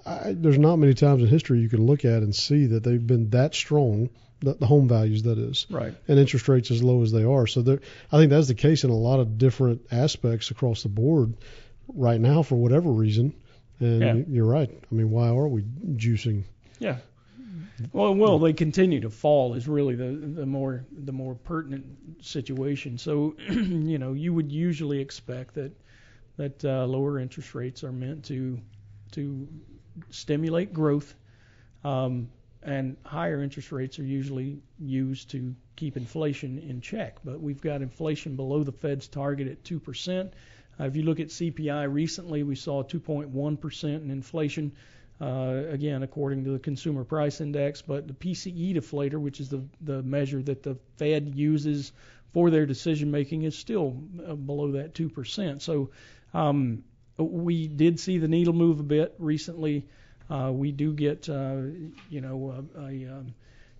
I, 0.04 0.35
there's 0.37 0.58
not 0.58 0.76
many 0.76 0.94
times 0.94 1.23
in 1.23 1.28
history 1.28 1.61
you 1.61 1.68
can 1.68 1.87
look 1.87 2.04
at 2.04 2.23
and 2.23 2.35
see 2.35 2.66
that 2.66 2.82
they've 2.82 3.04
been 3.06 3.30
that 3.30 3.54
strong, 3.54 4.11
the, 4.40 4.54
the 4.54 4.66
home 4.66 4.88
values 4.88 5.23
that 5.23 5.38
is 5.38 5.66
Right. 5.70 5.94
and 6.08 6.18
interest 6.18 6.49
rates 6.49 6.70
as 6.70 6.82
low 6.82 7.02
as 7.02 7.12
they 7.12 7.25
are. 7.25 7.46
So 7.46 7.62
there, 7.62 7.80
I 8.12 8.18
think 8.18 8.30
that's 8.30 8.49
the 8.49 8.54
case 8.54 8.85
in 8.85 8.90
a 8.90 8.96
lot 8.96 9.20
of 9.20 9.38
different 9.38 9.82
aspects 9.90 10.50
across 10.50 10.82
the 10.82 10.88
board 10.88 11.35
right 11.88 12.20
now 12.20 12.42
for 12.42 12.56
whatever 12.56 12.90
reason. 12.90 13.32
And 13.78 14.00
Yeah. 14.00 14.14
you're 14.28 14.46
right. 14.46 14.70
I 14.70 14.94
mean, 14.94 15.11
why 15.11 15.28
are 15.28 15.49
we 15.49 15.62
juicing? 15.62 16.44
Yeah. 16.78 16.99
Well, 17.92 18.14
well, 18.14 18.38
they 18.38 18.52
continue 18.52 19.00
to 19.00 19.11
fall 19.11 19.54
is 19.54 19.68
really 19.68 19.97
the 19.97 20.12
the 20.12 20.47
more 20.47 20.85
the 21.04 21.12
more 21.12 21.35
pertinent 21.35 21.85
situation. 22.25 22.97
So, 22.97 23.37
you 23.50 23.99
know, 23.99 24.14
you 24.14 24.33
would 24.33 24.50
usually 24.50 25.00
expect 25.00 25.54
that 25.54 25.73
that 26.37 26.64
uh, 26.64 26.87
lower 26.87 27.18
interest 27.18 27.54
rates 27.54 27.85
are 27.85 27.92
meant 27.92 28.25
to 28.26 28.59
to 29.12 29.47
stimulate 30.11 30.73
growth, 30.73 31.14
um, 31.85 32.28
and 32.62 32.97
higher 33.04 33.42
interest 33.42 33.73
rates 33.73 33.99
are 33.99 34.04
usually 34.04 34.59
used 34.78 35.30
to 35.30 35.54
keep 35.76 35.97
inflation 35.97 36.59
in 36.59 36.80
check. 36.80 37.18
But 37.25 37.40
we've 37.40 37.61
got 37.61 37.83
inflation 37.83 38.37
below 38.37 38.62
the 38.62 38.73
Fed's 38.73 39.06
target 39.06 39.49
at 39.49 39.64
two 39.64 39.80
percent. 39.80 40.33
Uh, 40.80 40.85
if 40.85 40.97
you 40.97 41.02
look 41.02 41.21
at 41.21 41.28
CPI 41.28 41.92
recently, 41.92 42.42
we 42.42 42.54
saw 42.54 42.83
2.1% 42.83 43.85
in 43.85 44.11
inflation 44.11 44.73
uh, 45.20 45.62
again, 45.70 46.02
according 46.02 46.44
to 46.44 46.50
the 46.50 46.58
Consumer 46.58 47.04
Price 47.04 47.40
Index, 47.40 47.80
but 47.82 48.06
the 48.06 48.12
PCE 48.12 48.76
deflator, 48.76 49.18
which 49.18 49.40
is 49.40 49.49
the, 49.49 49.64
the 49.80 50.02
measure 50.02 50.42
that 50.42 50.62
the 50.62 50.76
Fed 50.96 51.35
uses 51.35 51.92
for 52.32 52.50
their 52.50 52.66
decision 52.66 53.11
making, 53.11 53.42
is 53.42 53.56
still 53.56 53.96
uh, 54.26 54.35
below 54.35 54.73
that 54.73 54.94
2%. 54.94 55.62
So 55.62 55.90
um, 56.35 56.85
we 57.16 57.66
did 57.66 57.99
see 57.99 58.18
the 58.18 58.28
needle 58.28 58.52
move 58.52 58.80
a 58.80 58.82
bit 58.82 59.14
recently. 59.18 59.87
Uh, 60.28 60.50
we 60.52 60.70
do 60.70 60.92
get, 60.92 61.28
uh, 61.28 61.62
you 62.11 62.20
know, 62.20 62.66
a, 62.76 62.80
a 62.80 63.06
um, 63.06 63.35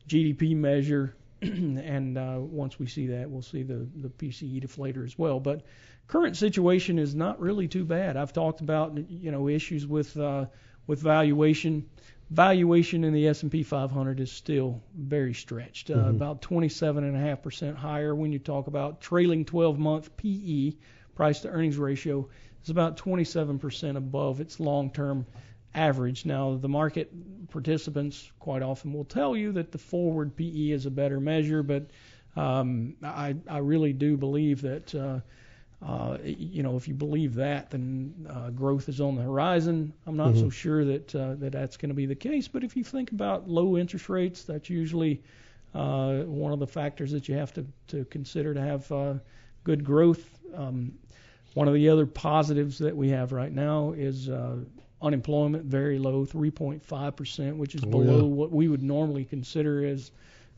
GDP 0.09 0.57
measure, 0.57 1.15
and 1.43 2.17
uh, 2.17 2.37
once 2.39 2.79
we 2.79 2.87
see 2.87 3.09
that, 3.09 3.29
we'll 3.29 3.43
see 3.43 3.63
the, 3.63 3.87
the 3.97 4.09
PCE 4.09 4.65
deflator 4.65 5.05
as 5.05 5.19
well. 5.19 5.39
But 5.39 5.63
current 6.07 6.37
situation 6.37 6.99
is 6.99 7.15
not 7.15 7.41
really 7.41 7.69
too 7.69 7.85
bad. 7.85 8.17
I've 8.17 8.33
talked 8.33 8.61
about, 8.63 8.97
you 9.11 9.33
know, 9.33 9.49
issues 9.49 9.87
with 9.87 10.17
uh, 10.17 10.47
with 10.87 11.01
valuation. 11.01 11.89
Valuation 12.31 13.05
in 13.05 13.13
the 13.13 13.29
S&P 13.29 13.63
500 13.63 14.19
is 14.21 14.33
still 14.33 14.83
very 14.97 15.33
stretched, 15.33 15.91
uh, 15.91 15.95
Mhm. 15.95 16.11
about 16.11 16.43
27.5% 16.43 17.77
higher 17.77 18.15
when 18.15 18.33
you 18.33 18.39
talk 18.41 18.67
about 18.67 19.01
trailing 19.01 19.45
12-month 19.45 20.17
PE, 20.17 20.73
price 21.15 21.41
to 21.43 21.49
earnings 21.49 21.79
ratio, 21.79 22.29
is 22.65 22.71
about 22.71 22.97
27% 22.97 23.97
above 23.97 24.41
its 24.41 24.59
long-term 24.59 25.25
average. 25.75 26.25
Now, 26.27 26.57
the 26.57 26.69
market 26.69 27.13
participants 27.49 28.31
quite 28.41 28.63
often 28.63 28.93
will 28.93 29.05
tell 29.05 29.37
you 29.37 29.53
that 29.53 29.71
the 29.71 29.79
forward 29.79 30.35
PE 30.35 30.71
is 30.71 30.87
a 30.87 30.91
better 30.91 31.21
measure, 31.21 31.63
but 31.63 31.91
um, 32.35 32.97
I, 33.03 33.37
I 33.49 33.59
really 33.59 33.93
do 33.93 34.17
believe 34.17 34.63
that 34.63 34.95
uh, 34.95 35.21
uh, 35.83 36.17
you 36.25 36.63
know, 36.63 36.77
if 36.77 36.89
you 36.89 36.95
believe 36.95 37.35
that, 37.35 37.71
then 37.71 38.15
uh, 38.31 38.51
growth 38.51 38.89
is 38.89 39.01
on 39.01 39.15
the 39.15 39.23
horizon. 39.23 39.93
I'm 40.07 40.17
not 40.17 40.37
so 40.37 40.49
Mhm. 40.49 40.53
sure 40.53 40.85
that 40.85 41.15
uh, 41.15 41.35
that 41.37 41.53
that's 41.53 41.77
going 41.77 41.91
to 41.91 41.95
be 41.95 42.07
the 42.07 42.15
case. 42.15 42.49
But 42.49 42.65
if 42.65 42.77
you 42.77 42.83
think 42.85 43.13
about 43.13 43.49
low 43.49 43.77
interest 43.77 44.09
rates, 44.09 44.45
that's 44.45 44.71
usually 44.71 45.23
uh, 45.75 46.21
one 46.23 46.53
of 46.53 46.59
the 46.61 46.67
factors 46.67 47.11
that 47.13 47.29
you 47.29 47.35
have 47.37 47.53
to 47.55 47.67
to 47.89 48.05
consider 48.07 48.55
to 48.55 48.61
have 48.61 48.91
uh, 48.91 49.15
good 49.65 49.85
growth. 49.85 50.39
Um, 50.55 50.93
one 51.55 51.69
of 51.69 51.75
the 51.75 51.89
other 51.89 52.07
positives 52.07 52.79
that 52.79 52.97
we 52.97 53.09
have 53.11 53.33
right 53.33 53.53
now 53.53 53.93
is 53.93 54.29
uh, 54.29 54.57
unemployment 55.03 55.65
very 55.65 55.99
low, 55.99 56.25
3.5 56.25 57.17
percent, 57.17 57.57
which 57.57 57.75
is 57.75 57.85
Oh, 57.85 57.91
below 57.91 58.17
yeah. 58.17 58.23
what 58.23 58.51
we 58.51 58.69
would 58.69 58.83
normally 58.83 59.25
consider 59.27 59.85
as 59.85 60.11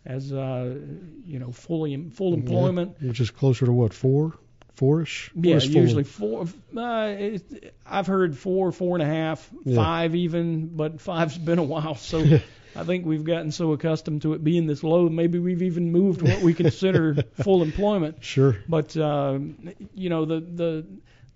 as 0.06 0.32
uh, 0.32 0.76
you 1.24 1.40
know 1.40 1.50
fully 1.50 2.08
full 2.10 2.34
employment. 2.34 2.96
Yeah, 3.00 3.08
which 3.08 3.20
is 3.20 3.30
closer 3.30 3.66
to 3.66 3.72
what 3.72 3.92
four, 3.92 4.34
four-ish. 4.78 5.30
Yeah, 5.34 5.56
usually 5.58 6.04
four. 6.04 6.46
Uh, 6.76 7.14
it, 7.18 7.74
I've 7.84 8.06
heard 8.06 8.38
four, 8.38 8.70
four 8.72 8.96
and 8.96 9.02
a 9.02 9.06
half, 9.12 9.48
Yeah. 9.64 9.76
five 9.76 10.14
even, 10.14 10.68
but 10.68 11.00
five's 11.00 11.36
been 11.36 11.58
a 11.58 11.64
while. 11.64 11.96
So 11.96 12.18
I 12.76 12.84
think 12.84 13.04
we've 13.04 13.24
gotten 13.24 13.50
so 13.50 13.72
accustomed 13.72 14.22
to 14.22 14.34
it 14.34 14.44
being 14.44 14.66
this 14.66 14.84
low, 14.84 15.08
maybe 15.08 15.38
we've 15.40 15.62
even 15.62 15.90
moved 15.90 16.22
what 16.22 16.42
we 16.42 16.54
consider 16.54 17.14
full 17.42 17.62
employment. 17.62 18.22
Sure. 18.22 18.56
But 18.68 18.96
um, 18.96 19.72
you 19.94 20.10
know, 20.10 20.24
the 20.24 20.40
the 20.40 20.86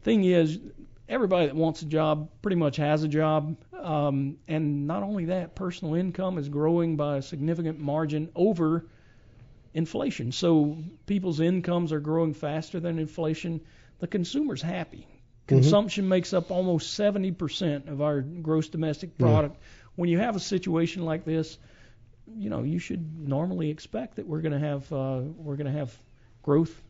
thing 0.02 0.22
is, 0.24 0.60
everybody 1.08 1.46
that 1.46 1.56
wants 1.56 1.82
a 1.82 1.86
job 1.86 2.30
pretty 2.42 2.56
much 2.56 2.76
has 2.76 3.02
a 3.02 3.08
job, 3.08 3.56
um, 3.76 4.36
and 4.46 4.86
not 4.86 5.02
only 5.02 5.26
that, 5.26 5.56
personal 5.56 5.94
income 5.94 6.38
is 6.38 6.48
growing 6.48 6.96
by 6.96 7.16
a 7.16 7.22
significant 7.22 7.80
margin 7.80 8.30
over 8.36 8.86
inflation. 9.74 10.32
So 10.32 10.78
people's 11.06 11.40
incomes 11.40 11.92
are 11.92 12.00
growing 12.00 12.34
faster 12.34 12.80
than 12.80 12.98
inflation. 12.98 13.60
The 14.00 14.06
consumer's 14.06 14.62
happy. 14.62 15.06
Consumption 15.46 16.08
makes 16.08 16.32
up 16.32 16.50
almost 16.50 16.98
70% 16.98 17.88
of 17.88 18.00
our 18.00 18.20
gross 18.20 18.68
domestic 18.68 19.10
Yeah. 19.18 19.26
product. 19.26 19.60
When 19.96 20.08
you 20.08 20.18
have 20.18 20.36
a 20.36 20.40
situation 20.40 21.04
like 21.04 21.24
this, 21.24 21.58
you 22.38 22.48
know, 22.48 22.62
you 22.62 22.78
should 22.78 23.28
normally 23.28 23.70
expect 23.70 24.16
that 24.16 24.26
we're 24.26 24.40
going 24.40 24.52
to 24.52 24.58
have 24.58 24.92
uh, 24.92 25.20
we're 25.36 25.56
going 25.56 25.72
to 25.72 25.78
have 25.78 25.96
growth 26.42 26.82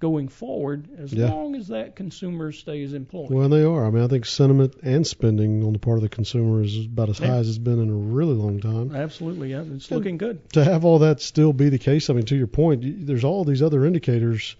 going 0.00 0.28
forward 0.28 0.88
as 0.98 1.12
Yeah. 1.12 1.30
long 1.32 1.54
as 1.56 1.68
that 1.68 1.96
consumer 1.96 2.52
stays 2.52 2.92
employed. 2.94 3.30
Well, 3.30 3.48
they 3.48 3.64
are. 3.64 3.84
I 3.86 3.90
mean, 3.90 4.02
I 4.04 4.06
think 4.06 4.26
sentiment 4.26 4.74
and 4.82 5.06
spending 5.06 5.64
on 5.64 5.72
the 5.72 5.78
part 5.78 5.98
of 5.98 6.02
the 6.02 6.08
consumer 6.08 6.62
is 6.62 6.84
about 6.86 7.08
as 7.08 7.18
Yeah. 7.20 7.26
high 7.28 7.36
as 7.38 7.48
it's 7.48 7.58
been 7.58 7.80
in 7.80 7.88
a 7.88 7.94
really 7.94 8.34
long 8.34 8.60
time. 8.60 8.94
Absolutely, 8.94 9.50
yeah, 9.50 9.64
it's 9.74 9.90
looking 9.90 10.16
good. 10.18 10.38
To 10.52 10.64
have 10.64 10.84
all 10.84 11.00
that 11.00 11.20
still 11.20 11.52
be 11.52 11.68
the 11.68 11.78
case, 11.78 12.10
I 12.10 12.14
mean, 12.14 12.24
to 12.26 12.36
your 12.36 12.46
point, 12.46 13.06
there's 13.06 13.24
all 13.24 13.44
these 13.44 13.62
other 13.62 13.84
indicators, 13.84 14.56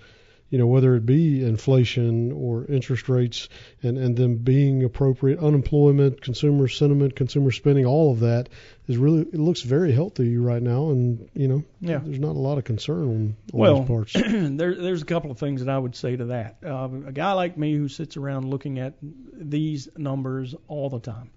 you 0.50 0.58
know, 0.58 0.66
whether 0.66 0.96
it 0.96 1.04
be 1.04 1.44
inflation 1.44 2.32
or 2.32 2.64
interest 2.64 3.08
rates 3.08 3.48
and, 3.82 3.98
and 3.98 4.16
them 4.16 4.36
being 4.36 4.82
appropriate, 4.82 5.38
unemployment, 5.40 6.22
consumer 6.22 6.68
sentiment, 6.68 7.14
consumer 7.14 7.50
spending, 7.50 7.84
all 7.84 8.12
of 8.12 8.20
that 8.20 8.48
is 8.86 8.96
really, 8.96 9.20
it 9.22 9.34
looks 9.38 9.60
very 9.60 9.92
healthy 9.92 10.38
right 10.38 10.62
now. 10.62 10.88
And, 10.88 11.28
you 11.34 11.48
know, 11.48 11.62
Yeah. 11.80 11.98
there's 12.02 12.18
not 12.18 12.34
a 12.34 12.38
lot 12.38 12.56
of 12.56 12.64
concern 12.64 13.02
on, 13.02 13.08
on 13.10 13.36
Well, 13.52 13.76
those 13.80 13.86
parts. 13.88 14.12
there, 14.56 14.74
there's 14.74 15.02
a 15.02 15.06
couple 15.06 15.30
of 15.30 15.38
things 15.38 15.62
that 15.64 15.70
I 15.70 15.78
would 15.78 15.94
say 15.94 16.16
to 16.16 16.24
that. 16.26 16.56
Uh, 16.64 16.88
a 17.06 17.12
guy 17.12 17.32
like 17.32 17.58
me 17.58 17.74
who 17.76 17.88
sits 17.88 18.16
around 18.16 18.48
looking 18.48 18.78
at 18.78 18.94
these 19.02 19.88
numbers 19.98 20.54
all 20.66 20.88
the 20.88 21.00
time. 21.00 21.30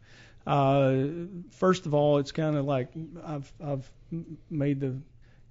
Uh, 0.48 1.04
first 1.52 1.86
of 1.86 1.94
all, 1.94 2.18
it's 2.18 2.32
kind 2.32 2.56
of 2.58 2.66
like 2.66 2.90
I've 3.24 3.52
I've 3.64 3.92
made 4.50 4.80
the 4.80 5.02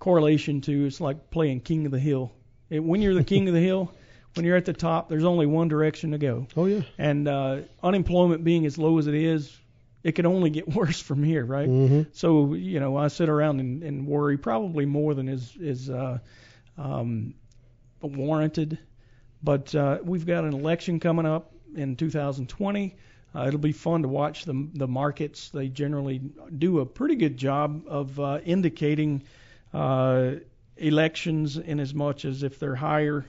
correlation 0.00 0.62
to 0.62 0.86
it's 0.86 1.00
like 1.00 1.30
playing 1.30 1.60
King 1.60 1.86
of 1.86 1.92
the 1.92 1.98
Hill. 2.00 2.32
When 2.70 3.02
you're 3.02 3.14
the 3.14 3.24
King 3.24 3.48
of 3.48 3.54
the 3.54 3.60
Hill, 3.60 3.92
when 4.34 4.46
you're 4.46 4.56
at 4.56 4.64
the 4.64 4.72
top, 4.72 5.08
there's 5.08 5.24
only 5.24 5.46
one 5.46 5.68
direction 5.68 6.12
to 6.12 6.18
go. 6.18 6.46
Oh, 6.56 6.66
yeah. 6.66 6.82
And 6.98 7.26
uh, 7.26 7.60
unemployment 7.82 8.44
being 8.44 8.64
as 8.66 8.78
low 8.78 8.98
as 8.98 9.06
it 9.06 9.14
is, 9.14 9.56
it 10.02 10.12
could 10.12 10.26
only 10.26 10.50
get 10.50 10.68
worse 10.74 11.00
from 11.00 11.22
here, 11.22 11.44
right? 11.44 11.66
hmm 11.66 12.02
So 12.12 12.54
you 12.54 12.80
know, 12.80 12.96
I 12.96 13.08
sit 13.08 13.28
around 13.28 13.60
and, 13.60 13.82
and 13.82 14.06
worry 14.06 14.38
probably 14.38 14.86
more 14.86 15.14
than 15.14 15.28
is 15.28 15.56
is 15.60 15.90
uh, 15.90 16.18
um, 16.78 17.34
warranted. 18.00 18.78
But 19.42 19.74
uh, 19.74 19.98
we've 20.04 20.26
got 20.26 20.44
an 20.44 20.52
election 20.52 21.00
coming 21.00 21.26
up 21.26 21.52
in 21.74 21.96
2020. 21.96 22.96
Uh, 23.34 23.44
it'll 23.46 23.60
be 23.60 23.72
fun 23.72 24.02
to 24.02 24.08
watch 24.08 24.44
the 24.44 24.68
the 24.74 24.88
markets. 24.88 25.50
They 25.50 25.68
generally 25.68 26.20
do 26.56 26.80
a 26.80 26.86
pretty 26.86 27.16
good 27.16 27.36
job 27.36 27.84
of 27.88 28.18
uh, 28.20 28.40
indicating 28.44 29.22
uh, 29.72 30.32
elections 30.80 31.56
in 31.56 31.78
as 31.78 31.94
much 31.94 32.24
as 32.24 32.42
if 32.42 32.58
they're 32.58 32.74
higher 32.74 33.24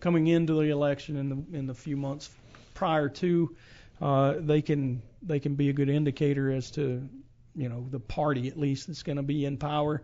coming 0.00 0.26
into 0.26 0.54
the 0.54 0.70
election 0.70 1.16
in 1.16 1.28
the 1.28 1.58
in 1.58 1.66
the 1.66 1.74
few 1.74 1.96
months 1.96 2.30
prior 2.74 3.08
to, 3.08 3.54
uh, 4.00 4.34
they 4.38 4.62
can 4.62 5.02
they 5.22 5.38
can 5.38 5.54
be 5.54 5.68
a 5.68 5.72
good 5.72 5.88
indicator 5.88 6.50
as 6.50 6.70
to 6.72 7.08
you 7.54 7.68
know 7.68 7.86
the 7.90 8.00
party 8.00 8.48
at 8.48 8.58
least 8.58 8.86
that's 8.86 9.02
going 9.02 9.16
to 9.16 9.22
be 9.22 9.44
in 9.44 9.56
power. 9.56 10.02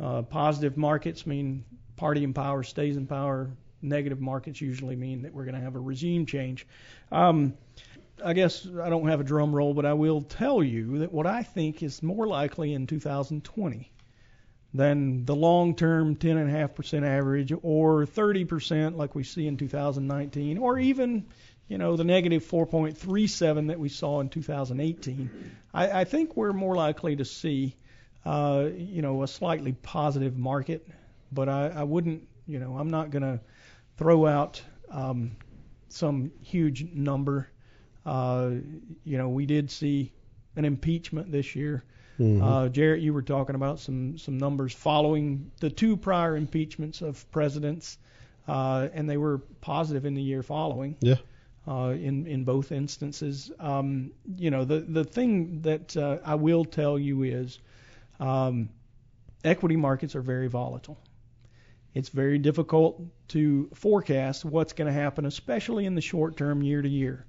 Uh, 0.00 0.22
positive 0.22 0.76
markets 0.76 1.26
mean 1.26 1.64
party 1.96 2.24
in 2.24 2.34
power 2.34 2.62
stays 2.62 2.96
in 2.96 3.06
power. 3.06 3.50
Negative 3.80 4.20
markets 4.20 4.60
usually 4.60 4.96
mean 4.96 5.22
that 5.22 5.32
we're 5.32 5.44
going 5.44 5.54
to 5.54 5.60
have 5.60 5.76
a 5.76 5.80
regime 5.80 6.24
change. 6.26 6.66
Um, 7.12 7.54
I 8.24 8.32
guess 8.32 8.66
I 8.66 8.88
don't 8.88 9.08
have 9.08 9.20
a 9.20 9.24
drum 9.24 9.54
roll, 9.54 9.74
but 9.74 9.84
I 9.84 9.92
will 9.92 10.22
tell 10.22 10.62
you 10.62 10.98
that 11.00 11.12
what 11.12 11.26
I 11.26 11.42
think 11.42 11.82
is 11.82 12.02
more 12.02 12.26
likely 12.26 12.72
in 12.72 12.86
2020 12.86 13.92
than 14.74 15.24
the 15.24 15.36
long-term 15.36 16.16
10.5% 16.16 17.06
average 17.06 17.52
or 17.62 18.04
30% 18.04 18.96
like 18.96 19.14
we 19.14 19.22
see 19.22 19.46
in 19.46 19.56
2019 19.56 20.58
or 20.58 20.78
even 20.78 21.24
you 21.68 21.78
know 21.78 21.96
the 21.96 22.04
negative 22.04 22.44
4.37 22.44 23.68
that 23.68 23.78
we 23.78 23.88
saw 23.88 24.20
in 24.20 24.28
2018 24.28 25.30
I, 25.72 26.00
I 26.00 26.04
think 26.04 26.36
we're 26.36 26.52
more 26.52 26.74
likely 26.74 27.16
to 27.16 27.24
see 27.24 27.76
uh, 28.26 28.68
you 28.76 29.00
know 29.00 29.22
a 29.22 29.28
slightly 29.28 29.72
positive 29.72 30.36
market 30.36 30.86
but 31.30 31.48
I, 31.48 31.68
I 31.68 31.82
wouldn't 31.84 32.26
you 32.46 32.58
know 32.58 32.76
I'm 32.76 32.90
not 32.90 33.10
going 33.10 33.22
to 33.22 33.40
throw 33.96 34.26
out 34.26 34.60
um, 34.90 35.36
some 35.88 36.32
huge 36.42 36.92
number. 36.92 37.48
Uh, 38.06 38.50
you 39.04 39.18
know 39.18 39.28
we 39.30 39.46
did 39.46 39.70
see 39.70 40.12
an 40.56 40.64
impeachment 40.64 41.32
this 41.32 41.56
year 41.56 41.84
Mhm. 42.18 42.42
uh, 42.42 42.68
Jarrett, 42.68 43.02
you 43.02 43.12
were 43.12 43.22
talking 43.22 43.54
about 43.54 43.80
some 43.80 44.18
some 44.18 44.38
numbers 44.38 44.72
following 44.72 45.50
the 45.60 45.70
two 45.70 45.96
prior 45.96 46.36
impeachments 46.36 47.02
of 47.02 47.28
presidents, 47.30 47.98
uh, 48.46 48.88
and 48.92 49.08
they 49.08 49.16
were 49.16 49.38
positive 49.60 50.04
in 50.04 50.14
the 50.14 50.22
year 50.22 50.42
following. 50.42 50.96
Yeah. 51.00 51.16
Uh, 51.66 51.94
in 51.98 52.26
in 52.26 52.44
both 52.44 52.72
instances, 52.72 53.50
um, 53.58 54.12
you 54.36 54.50
know 54.50 54.64
the 54.64 54.80
the 54.80 55.04
thing 55.04 55.62
that 55.62 55.96
uh, 55.96 56.18
I 56.24 56.34
will 56.34 56.64
tell 56.64 56.98
you 56.98 57.22
is, 57.22 57.58
um, 58.20 58.68
equity 59.42 59.76
markets 59.76 60.14
are 60.14 60.22
very 60.22 60.48
volatile. 60.48 60.98
It's 61.94 62.10
very 62.10 62.38
difficult 62.38 63.02
to 63.28 63.70
forecast 63.74 64.44
what's 64.44 64.72
going 64.72 64.88
to 64.88 64.92
happen, 64.92 65.24
especially 65.24 65.86
in 65.86 65.94
the 65.94 66.00
short 66.00 66.36
term, 66.36 66.62
year 66.62 66.82
to 66.82 66.88
year. 66.88 67.24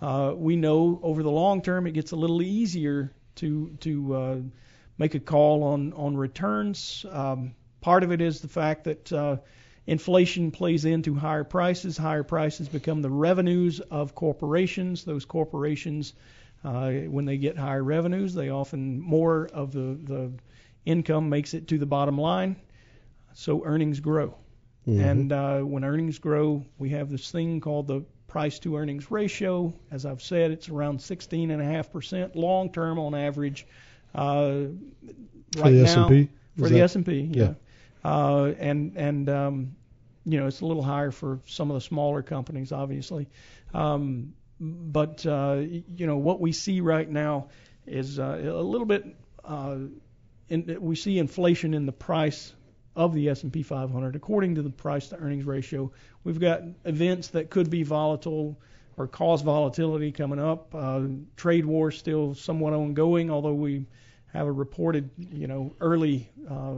Uh, 0.00 0.32
we 0.36 0.56
know 0.56 0.98
over 1.02 1.22
the 1.22 1.30
long 1.30 1.62
term 1.62 1.86
it 1.86 1.92
gets 1.92 2.12
a 2.12 2.16
little 2.16 2.40
easier 2.40 3.12
to 3.36 3.76
to 3.80 4.14
uh, 4.14 4.36
make 4.98 5.14
a 5.14 5.20
call 5.20 5.62
on 5.64 5.92
on 5.94 6.16
returns. 6.16 7.04
Um, 7.10 7.54
part 7.80 8.02
of 8.02 8.12
it 8.12 8.20
is 8.20 8.40
the 8.40 8.48
fact 8.48 8.84
that 8.84 9.12
uh, 9.12 9.36
inflation 9.86 10.50
plays 10.50 10.84
into 10.84 11.14
higher 11.14 11.44
prices. 11.44 11.96
Higher 11.96 12.22
prices 12.24 12.68
become 12.68 13.02
the 13.02 13.10
revenues 13.10 13.80
of 13.80 14.14
corporations. 14.14 15.04
Those 15.04 15.24
corporations, 15.24 16.14
uh, 16.64 16.90
when 16.90 17.24
they 17.24 17.38
get 17.38 17.56
higher 17.56 17.82
revenues, 17.82 18.34
they 18.34 18.50
often 18.50 19.00
more 19.00 19.48
of 19.52 19.72
the 19.72 19.98
the 20.04 20.32
income 20.84 21.28
makes 21.28 21.54
it 21.54 21.68
to 21.68 21.78
the 21.78 21.86
bottom 21.86 22.18
line. 22.18 22.56
So 23.34 23.64
earnings 23.64 24.00
grow. 24.00 24.34
Mhm. 24.86 25.00
And 25.00 25.32
uh, 25.32 25.60
when 25.60 25.84
earnings 25.84 26.18
grow, 26.18 26.64
we 26.78 26.90
have 26.90 27.10
this 27.10 27.30
thing 27.30 27.60
called 27.60 27.86
the 27.88 28.04
price 28.34 28.58
to 28.58 28.76
earnings 28.76 29.12
ratio. 29.12 29.72
As 29.92 30.04
I've 30.04 30.20
said, 30.20 30.50
it's 30.50 30.68
around 30.68 30.98
16.5% 30.98 32.34
long 32.34 32.72
term 32.72 32.98
on 32.98 33.14
average. 33.14 33.64
Uh, 34.12 34.64
For 35.56 35.70
the 35.70 35.84
now, 35.84 36.06
S&P? 36.06 36.28
for 36.58 36.64
Is 36.64 36.70
the 36.72 36.78
that- 36.78 36.96
S&P, 36.96 37.20
yeah. 37.32 37.42
yeah. 37.44 37.54
Uh, 38.04 38.52
and 38.58 38.96
and 38.96 39.28
um, 39.28 39.76
you 40.26 40.40
know 40.40 40.48
it's 40.48 40.62
a 40.62 40.66
little 40.66 40.82
higher 40.82 41.12
for 41.12 41.38
some 41.46 41.70
of 41.70 41.74
the 41.76 41.80
smaller 41.80 42.22
companies, 42.22 42.72
obviously. 42.72 43.28
Um, 43.72 44.34
but 44.60 45.24
uh, 45.24 45.62
you 45.96 46.06
know 46.08 46.16
what 46.16 46.40
we 46.40 46.50
see 46.50 46.80
right 46.80 47.08
now 47.08 47.50
is 47.86 48.18
uh, 48.18 48.40
a 48.42 48.60
little 48.62 48.86
bit. 48.86 49.04
Uh, 49.44 49.76
in, 50.48 50.76
we 50.80 50.96
see 50.96 51.18
inflation 51.20 51.72
in 51.72 51.86
the 51.86 51.92
price 51.92 52.52
of 52.96 53.12
the 53.14 53.28
S&P 53.28 53.62
500 53.62 54.14
according 54.16 54.54
to 54.54 54.62
the 54.62 54.70
price 54.70 55.08
to 55.08 55.16
earnings 55.16 55.44
ratio. 55.44 55.90
We've 56.22 56.38
got 56.40 56.62
events 56.84 57.28
that 57.28 57.50
could 57.50 57.70
be 57.70 57.82
volatile 57.82 58.58
or 58.96 59.08
cause 59.08 59.42
volatility 59.42 60.12
coming 60.12 60.38
up. 60.38 60.72
Uh, 60.74 61.02
trade 61.36 61.64
war 61.66 61.90
still 61.90 62.34
somewhat 62.34 62.72
ongoing, 62.72 63.30
although 63.30 63.54
we 63.54 63.86
have 64.32 64.46
a 64.46 64.52
reported, 64.52 65.10
you 65.18 65.46
know, 65.46 65.74
early 65.80 66.28
uh, 66.48 66.74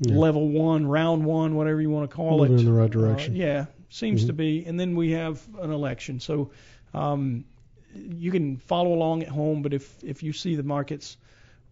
Yeah. 0.00 0.16
level 0.16 0.48
one, 0.48 0.86
round 0.86 1.24
one, 1.24 1.54
whatever 1.54 1.80
you 1.80 1.90
want 1.90 2.10
to 2.10 2.14
call 2.16 2.38
Moving 2.38 2.56
it. 2.56 2.60
in 2.60 2.64
the 2.66 2.72
right 2.72 2.84
Uh, 2.90 2.92
direction. 2.92 3.36
yeah, 3.36 3.66
seems 3.90 4.24
Mhm. 4.24 4.26
to 4.26 4.32
be. 4.32 4.64
And 4.66 4.78
then 4.78 4.96
we 4.96 5.12
have 5.12 5.46
an 5.60 5.70
election, 5.70 6.18
so 6.20 6.50
um, 6.94 7.44
you 7.94 8.30
can 8.30 8.56
follow 8.56 8.92
along 8.92 9.22
at 9.22 9.28
home. 9.28 9.62
But 9.62 9.72
if 9.72 10.02
if 10.02 10.22
you 10.22 10.32
see 10.32 10.56
the 10.56 10.62
markets 10.62 11.16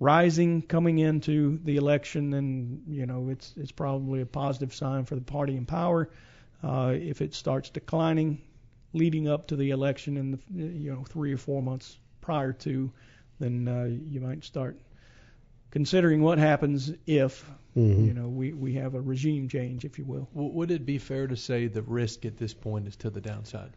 rising 0.03 0.63
coming 0.63 0.99
into 0.99 1.59
the 1.65 1.77
election, 1.77 2.35
and 2.35 2.83
you 2.89 3.07
know 3.07 3.29
it's 3.29 3.55
it's 3.57 3.73
probably 3.73 4.21
a 4.21 4.27
positive 4.27 4.75
sign 4.75 5.05
for 5.05 5.15
the 5.15 5.21
party 5.23 5.57
in 5.57 5.65
power. 5.67 6.11
Uh, 6.63 6.95
if 6.97 7.21
it 7.23 7.35
starts 7.35 7.71
declining, 7.71 8.41
leading 8.93 9.29
up 9.29 9.47
to 9.49 9.57
the 9.57 9.71
election 9.71 10.17
in 10.17 10.31
the 10.33 10.39
you 10.55 10.93
know 10.93 11.05
three 11.05 11.33
or 11.33 11.37
four 11.39 11.63
months 11.63 11.99
prior 12.21 12.53
to, 12.53 12.91
then 13.39 13.69
uh, 13.69 13.89
you 14.09 14.21
might 14.21 14.45
start 14.45 14.79
considering 15.71 16.23
what 16.23 16.39
happens 16.39 16.93
if 17.07 17.49
Mhm. 17.77 18.07
you 18.07 18.13
know 18.15 18.29
we 18.29 18.53
we 18.53 18.75
have 18.75 18.95
a 18.95 19.01
regime 19.01 19.49
change, 19.49 19.85
if 19.85 19.99
you 19.99 20.05
will. 20.05 20.29
Would 20.35 20.71
it 20.71 20.85
be 20.85 20.99
fair 20.99 21.27
to 21.27 21.37
say 21.37 21.69
the 21.69 21.83
risk 21.83 22.27
at 22.27 22.37
this 22.37 22.55
point 22.55 22.87
is 22.89 22.97
to 22.97 23.11
the 23.11 23.21
downside? 23.21 23.73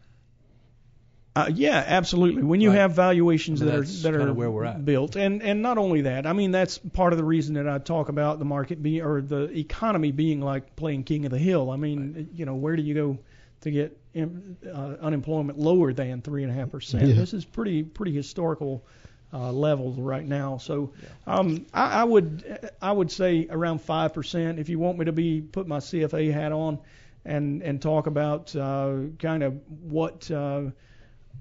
Uh, 1.36 1.50
yeah, 1.54 1.84
absolutely. 1.86 2.42
When 2.42 2.62
you 2.62 2.70
Right. 2.70 2.78
have 2.78 2.92
valuations 2.92 3.60
I 3.60 3.66
mean, 3.66 3.74
that 3.74 3.80
are 3.80 3.84
that 4.18 4.28
are 4.28 4.32
where 4.32 4.50
we're 4.50 4.64
at. 4.64 4.82
built, 4.84 5.16
and 5.16 5.42
and 5.42 5.60
not 5.60 5.76
only 5.76 6.00
that, 6.02 6.26
I 6.26 6.32
mean 6.32 6.50
that's 6.50 6.78
part 6.78 7.12
of 7.12 7.18
the 7.18 7.24
reason 7.24 7.54
that 7.54 7.68
I 7.68 7.76
talk 7.78 8.08
about 8.08 8.38
the 8.38 8.46
market 8.46 8.82
being 8.82 9.02
or 9.02 9.20
the 9.20 9.42
economy 9.56 10.12
being 10.12 10.40
like 10.40 10.76
playing 10.76 11.04
king 11.04 11.26
of 11.26 11.30
the 11.30 11.38
hill. 11.38 11.70
I 11.70 11.76
mean, 11.76 12.30
you 12.34 12.46
know, 12.46 12.54
where 12.54 12.74
do 12.74 12.82
you 12.82 12.94
go 12.94 13.18
to 13.60 13.70
get 13.70 13.98
em- 14.14 14.56
uh, 14.66 14.94
unemployment 15.02 15.58
lower 15.58 15.92
than 15.92 16.22
three 16.22 16.42
and 16.42 16.50
a 16.50 16.54
half 16.54 16.70
percent? 16.70 17.04
This 17.14 17.34
is 17.34 17.44
pretty 17.44 17.82
pretty 17.82 18.12
historical 18.14 18.82
uh, 19.30 19.52
levels 19.52 19.98
right 19.98 20.24
now. 20.26 20.56
So 20.56 20.92
um, 21.26 21.66
I, 21.74 22.00
I 22.00 22.04
would 22.04 22.70
I 22.80 22.92
would 22.92 23.10
say 23.10 23.46
around 23.50 23.82
five 23.82 24.14
percent. 24.14 24.58
If 24.58 24.70
you 24.70 24.78
want 24.78 24.96
me 24.98 25.04
to 25.04 25.12
be 25.12 25.42
put 25.42 25.66
my 25.66 25.80
CFA 25.80 26.32
hat 26.32 26.52
on 26.52 26.78
and 27.26 27.62
and 27.62 27.82
talk 27.82 28.06
about 28.06 28.56
uh, 28.56 28.94
kind 29.18 29.42
of 29.42 29.60
what 29.82 30.30
uh, 30.30 30.70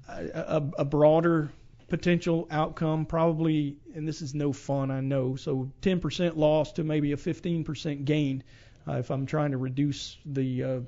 a, 0.07 0.63
a 0.79 0.85
broader 0.85 1.51
potential 1.87 2.47
outcome 2.49 3.05
probably 3.05 3.77
and 3.93 4.07
this 4.07 4.21
is 4.21 4.33
no 4.33 4.51
fun 4.51 4.89
I 4.89 5.01
know 5.01 5.35
so 5.35 5.69
10% 5.81 6.35
loss 6.35 6.71
to 6.73 6.83
maybe 6.83 7.11
a 7.11 7.17
15% 7.17 8.05
gain 8.05 8.43
uh, 8.87 8.93
if 8.93 9.11
I'm 9.11 9.25
trying 9.25 9.51
to 9.51 9.57
reduce 9.57 10.17
the 10.25 10.63
uh, 10.63 10.79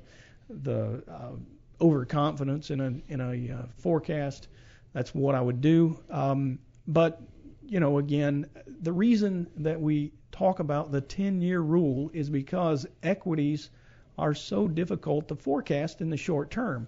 the 0.48 1.02
uh, 1.08 1.32
overconfidence 1.80 2.70
in 2.70 2.80
a 2.80 3.12
in 3.12 3.20
a 3.20 3.54
uh, 3.54 3.62
forecast. 3.78 4.48
That's 4.92 5.14
what 5.14 5.34
I 5.34 5.40
would 5.40 5.60
do. 5.60 5.98
Um, 6.10 6.58
but 6.86 7.20
you 7.66 7.80
know, 7.80 7.98
again, 7.98 8.46
the 8.80 8.92
reason 8.92 9.46
that 9.58 9.80
we 9.80 10.12
talk 10.32 10.60
about 10.60 10.90
the 10.90 11.02
10-year 11.02 11.60
rule 11.60 12.10
is 12.14 12.30
because 12.30 12.86
equities 13.02 13.70
are 14.16 14.34
so 14.34 14.66
difficult 14.66 15.28
to 15.28 15.36
forecast 15.36 16.00
in 16.00 16.08
the 16.08 16.16
short 16.16 16.50
term. 16.50 16.86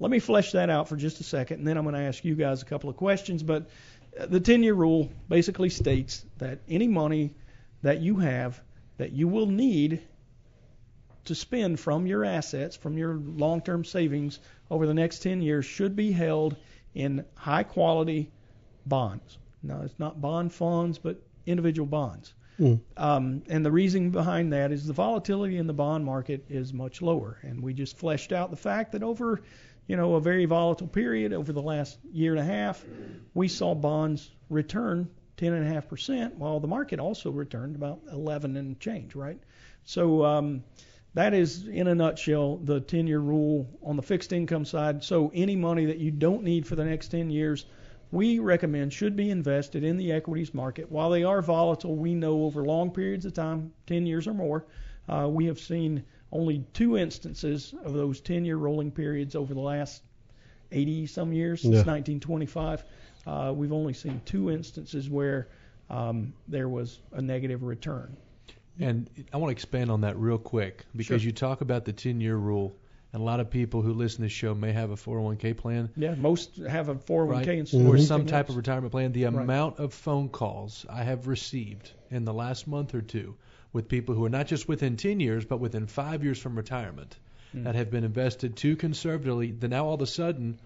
Let 0.00 0.10
me 0.10 0.18
flesh 0.18 0.52
that 0.52 0.70
out 0.70 0.88
for 0.88 0.96
just 0.96 1.20
a 1.20 1.24
second, 1.24 1.58
and 1.58 1.66
then 1.66 1.76
I'm 1.76 1.84
going 1.84 1.94
to 1.94 2.00
ask 2.00 2.24
you 2.24 2.34
guys 2.34 2.62
a 2.62 2.64
couple 2.64 2.90
of 2.90 2.96
questions. 2.96 3.42
But 3.42 3.68
uh, 4.18 4.26
the 4.26 4.40
10-year 4.40 4.74
rule 4.74 5.10
basically 5.28 5.68
states 5.68 6.24
that 6.38 6.60
any 6.68 6.88
money 6.88 7.34
that 7.82 8.00
you 8.00 8.16
have 8.16 8.60
that 8.96 9.12
you 9.12 9.28
will 9.28 9.46
need 9.46 10.00
to 11.26 11.34
spend 11.34 11.78
from 11.78 12.06
your 12.06 12.24
assets, 12.24 12.76
from 12.76 12.96
your 12.96 13.14
long-term 13.14 13.84
savings 13.84 14.40
over 14.70 14.86
the 14.86 14.94
next 14.94 15.20
10 15.20 15.42
years 15.42 15.64
should 15.64 15.94
be 15.94 16.10
held 16.10 16.56
in 16.94 17.24
high 17.34 17.62
quality 17.62 18.30
bonds. 18.86 19.38
Now, 19.62 19.82
it's 19.82 19.98
not 19.98 20.20
bond 20.20 20.52
funds, 20.52 20.98
but 20.98 21.22
individual 21.46 21.86
bonds. 21.86 22.34
Mm. 22.58 22.80
Um, 22.96 23.42
and 23.48 23.64
the 23.64 23.70
reason 23.70 24.10
behind 24.10 24.52
that 24.52 24.70
is 24.70 24.86
the 24.86 24.92
volatility 24.92 25.56
in 25.56 25.66
the 25.66 25.72
bond 25.72 26.04
market 26.04 26.44
is 26.48 26.72
much 26.72 27.00
lower. 27.00 27.38
And 27.42 27.62
we 27.62 27.72
just 27.72 27.96
fleshed 27.96 28.32
out 28.32 28.50
the 28.50 28.56
fact 28.56 28.92
that 28.92 29.02
over, 29.02 29.40
you 29.90 29.96
know, 29.96 30.14
a 30.14 30.20
very 30.20 30.44
volatile 30.44 30.86
period 30.86 31.32
over 31.32 31.52
the 31.52 31.60
last 31.60 31.98
year 32.12 32.30
and 32.30 32.40
a 32.40 32.44
half, 32.44 32.84
we 33.34 33.48
saw 33.48 33.74
bonds 33.74 34.30
return 34.48 35.10
10.5%, 35.36 36.34
while 36.34 36.60
the 36.60 36.68
market 36.68 37.00
also 37.00 37.32
returned 37.32 37.74
about 37.74 37.98
11 38.12 38.56
and 38.56 38.78
change, 38.78 39.16
right? 39.16 39.40
So 39.82 40.24
um, 40.24 40.62
that 41.14 41.34
is, 41.34 41.66
in 41.66 41.88
a 41.88 41.94
nutshell, 41.96 42.58
the 42.58 42.80
10-year 42.80 43.18
rule 43.18 43.68
on 43.82 43.96
the 43.96 44.02
fixed 44.02 44.32
income 44.32 44.64
side. 44.64 45.02
So 45.02 45.32
any 45.34 45.56
money 45.56 45.86
that 45.86 45.98
you 45.98 46.12
don't 46.12 46.44
need 46.44 46.68
for 46.68 46.76
the 46.76 46.84
next 46.84 47.08
10 47.08 47.28
years, 47.28 47.66
we 48.12 48.38
recommend 48.38 48.92
should 48.92 49.16
be 49.16 49.28
invested 49.28 49.82
in 49.82 49.96
the 49.96 50.12
equities 50.12 50.54
market. 50.54 50.88
While 50.88 51.10
they 51.10 51.24
are 51.24 51.42
volatile, 51.42 51.96
we 51.96 52.14
know 52.14 52.44
over 52.44 52.62
long 52.62 52.92
periods 52.92 53.26
of 53.26 53.34
time, 53.34 53.72
10 53.88 54.06
years 54.06 54.28
or 54.28 54.34
more, 54.34 54.66
uh, 55.08 55.26
we 55.28 55.46
have 55.46 55.58
seen 55.58 56.04
only 56.32 56.64
two 56.72 56.96
instances 56.96 57.74
of 57.84 57.92
those 57.92 58.20
10-year 58.20 58.56
rolling 58.56 58.90
periods 58.90 59.34
over 59.34 59.52
the 59.54 59.60
last 59.60 60.02
80 60.72 61.06
some 61.06 61.32
years 61.32 61.62
since 61.62 61.74
Yeah. 61.74 61.80
1925. 61.82 62.84
Uh, 63.26 63.52
we've 63.54 63.72
only 63.72 63.92
seen 63.92 64.20
two 64.24 64.50
instances 64.50 65.08
where 65.10 65.48
um, 65.88 66.32
there 66.46 66.68
was 66.68 67.00
a 67.12 67.20
negative 67.20 67.62
return. 67.64 68.16
And 68.78 69.10
I 69.32 69.36
want 69.38 69.50
to 69.50 69.52
expand 69.52 69.90
on 69.90 70.02
that 70.02 70.16
real 70.18 70.38
quick 70.38 70.84
because 70.94 71.20
Sure. 71.22 71.26
you 71.26 71.32
talk 71.32 71.60
about 71.60 71.84
the 71.84 71.92
10 71.92 72.20
year 72.20 72.36
rule, 72.36 72.76
and 73.12 73.20
a 73.20 73.24
lot 73.24 73.40
of 73.40 73.50
people 73.50 73.82
who 73.82 73.92
listen 73.92 74.18
to 74.18 74.22
this 74.22 74.32
show 74.32 74.54
may 74.54 74.72
have 74.72 74.90
a 74.90 74.96
401k 74.96 75.56
plan 75.56 75.90
Yeah, 75.96 76.14
most 76.14 76.56
have 76.56 76.88
a 76.88 76.94
401k 76.94 77.28
right? 77.28 77.48
instead 77.58 77.84
or 77.86 77.98
some 77.98 78.24
type 78.26 78.44
else. 78.46 78.50
of 78.50 78.56
retirement 78.56 78.92
plan. 78.92 79.10
The 79.12 79.24
Right. 79.24 79.42
amount 79.42 79.80
of 79.80 79.92
phone 79.92 80.28
calls 80.28 80.86
I 80.88 81.02
have 81.02 81.26
received 81.26 81.90
in 82.10 82.24
the 82.24 82.32
last 82.32 82.68
month 82.68 82.94
or 82.94 83.02
two 83.02 83.34
with 83.72 83.88
people 83.88 84.14
who 84.14 84.24
are 84.24 84.30
not 84.30 84.46
just 84.46 84.66
within 84.68 84.96
10 84.96 85.20
years, 85.20 85.44
but 85.44 85.58
within 85.60 85.86
five 85.86 86.22
years 86.24 86.38
from 86.38 86.56
retirement 86.56 87.16
Mm. 87.54 87.64
that 87.64 87.74
have 87.74 87.90
been 87.90 88.04
invested 88.04 88.54
too 88.56 88.76
conservatively, 88.76 89.50
that 89.50 89.68
now 89.68 89.84
all 89.86 89.94
of 89.94 90.02
a 90.02 90.06
sudden 90.06 90.60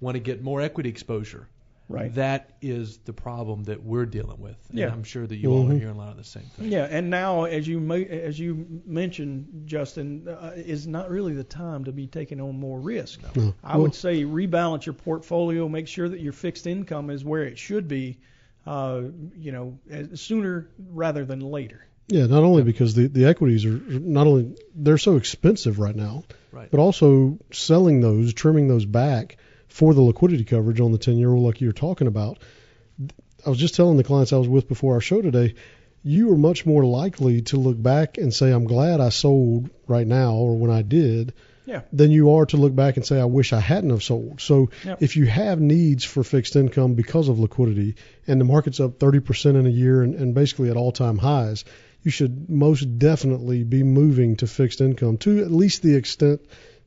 want 0.00 0.14
to 0.14 0.20
get 0.20 0.40
more 0.40 0.60
equity 0.60 0.88
exposure. 0.88 1.48
Right. 1.88 2.14
That 2.14 2.50
is 2.60 2.98
the 2.98 3.12
problem 3.14 3.64
that 3.64 3.82
we're 3.82 4.04
dealing 4.06 4.38
with. 4.40 4.56
And 4.70 4.78
Yeah. 4.78 4.92
I'm 4.92 5.02
sure 5.04 5.26
that 5.26 5.34
you 5.36 5.50
all 5.50 5.68
are 5.68 5.74
hearing 5.74 5.96
a 5.96 5.98
lot 5.98 6.10
of 6.10 6.16
the 6.18 6.22
same 6.22 6.44
thing. 6.44 6.70
Yeah, 6.70 6.84
and 6.84 7.08
now 7.10 7.44
as 7.44 7.66
you 7.66 7.80
as 7.92 8.38
you 8.38 8.82
mentioned, 8.86 9.62
Justin, 9.66 10.28
uh, 10.28 10.52
is 10.54 10.86
not 10.86 11.10
really 11.10 11.32
the 11.32 11.44
time 11.44 11.84
to 11.86 11.92
be 11.92 12.06
taking 12.06 12.40
on 12.40 12.60
more 12.60 12.78
risk. 12.78 13.20
No. 13.34 13.54
I 13.64 13.72
Well, 13.74 13.84
would 13.84 13.94
say 13.94 14.22
rebalance 14.24 14.84
your 14.86 14.92
portfolio, 14.92 15.68
make 15.68 15.88
sure 15.88 16.08
that 16.08 16.20
your 16.20 16.34
fixed 16.34 16.66
income 16.66 17.10
is 17.10 17.24
where 17.24 17.44
it 17.44 17.58
should 17.58 17.88
be, 17.88 18.18
uh, 18.66 19.02
you 19.36 19.50
know, 19.50 19.78
as, 19.90 20.20
sooner 20.20 20.68
rather 20.90 21.24
than 21.24 21.40
later. 21.40 21.84
Yeah, 22.08 22.26
not 22.26 22.42
only 22.42 22.62
because 22.62 22.94
the, 22.94 23.06
the 23.06 23.26
equities 23.26 23.64
are 23.66 23.78
not 23.78 24.26
only 24.26 24.54
they're 24.74 24.98
so 24.98 25.16
expensive 25.16 25.78
right 25.78 25.94
now, 25.96 26.24
Right. 26.50 26.70
but 26.70 26.80
also 26.80 27.38
selling 27.52 28.00
those, 28.00 28.32
trimming 28.32 28.68
those 28.68 28.86
back 28.86 29.36
for 29.68 29.92
the 29.92 30.00
liquidity 30.00 30.44
coverage 30.44 30.80
on 30.80 30.92
the 30.92 30.98
10 30.98 31.18
year 31.18 31.30
old 31.30 31.44
like 31.44 31.60
you're 31.60 31.72
talking 31.72 32.06
about. 32.06 32.38
I 33.46 33.50
was 33.50 33.58
just 33.58 33.74
telling 33.74 33.96
the 33.98 34.04
clients 34.04 34.32
I 34.32 34.36
was 34.38 34.48
with 34.48 34.66
before 34.68 34.94
our 34.94 35.00
show 35.00 35.20
today, 35.22 35.54
you 36.02 36.32
are 36.32 36.36
much 36.38 36.64
more 36.64 36.84
likely 36.84 37.42
to 37.42 37.56
look 37.58 37.80
back 37.80 38.16
and 38.18 38.32
say, 38.32 38.50
I'm 38.50 38.64
glad 38.64 39.00
I 39.00 39.10
sold 39.10 39.68
right 39.86 40.06
now 40.06 40.32
or 40.34 40.56
when 40.56 40.70
I 40.70 40.80
did, 40.82 41.34
Yeah. 41.66 41.82
than 41.92 42.10
you 42.10 42.30
are 42.36 42.46
to 42.46 42.56
look 42.56 42.74
back 42.74 42.96
and 42.96 43.04
say, 43.04 43.20
I 43.20 43.26
wish 43.26 43.52
I 43.52 43.60
hadn't 43.60 43.90
have 43.90 44.02
sold. 44.02 44.40
So 44.40 44.70
Yep. 44.86 45.02
if 45.02 45.16
you 45.16 45.26
have 45.26 45.60
needs 45.60 46.04
for 46.04 46.24
fixed 46.24 46.56
income 46.56 46.94
because 46.94 47.28
of 47.28 47.38
liquidity 47.38 47.96
and 48.26 48.40
the 48.40 48.44
market's 48.46 48.80
up 48.80 48.98
30% 48.98 49.56
in 49.60 49.66
a 49.66 49.70
year 49.70 50.02
and, 50.02 50.14
and 50.14 50.34
basically 50.34 50.70
at 50.70 50.76
all 50.78 50.92
time 50.92 51.18
highs, 51.18 51.64
you 52.02 52.10
should 52.10 52.48
most 52.48 52.98
definitely 52.98 53.64
be 53.64 53.82
moving 53.82 54.36
to 54.36 54.46
fixed 54.46 54.80
income 54.80 55.16
to 55.18 55.40
at 55.42 55.50
least 55.50 55.82
the 55.82 55.94
extent 55.96 56.40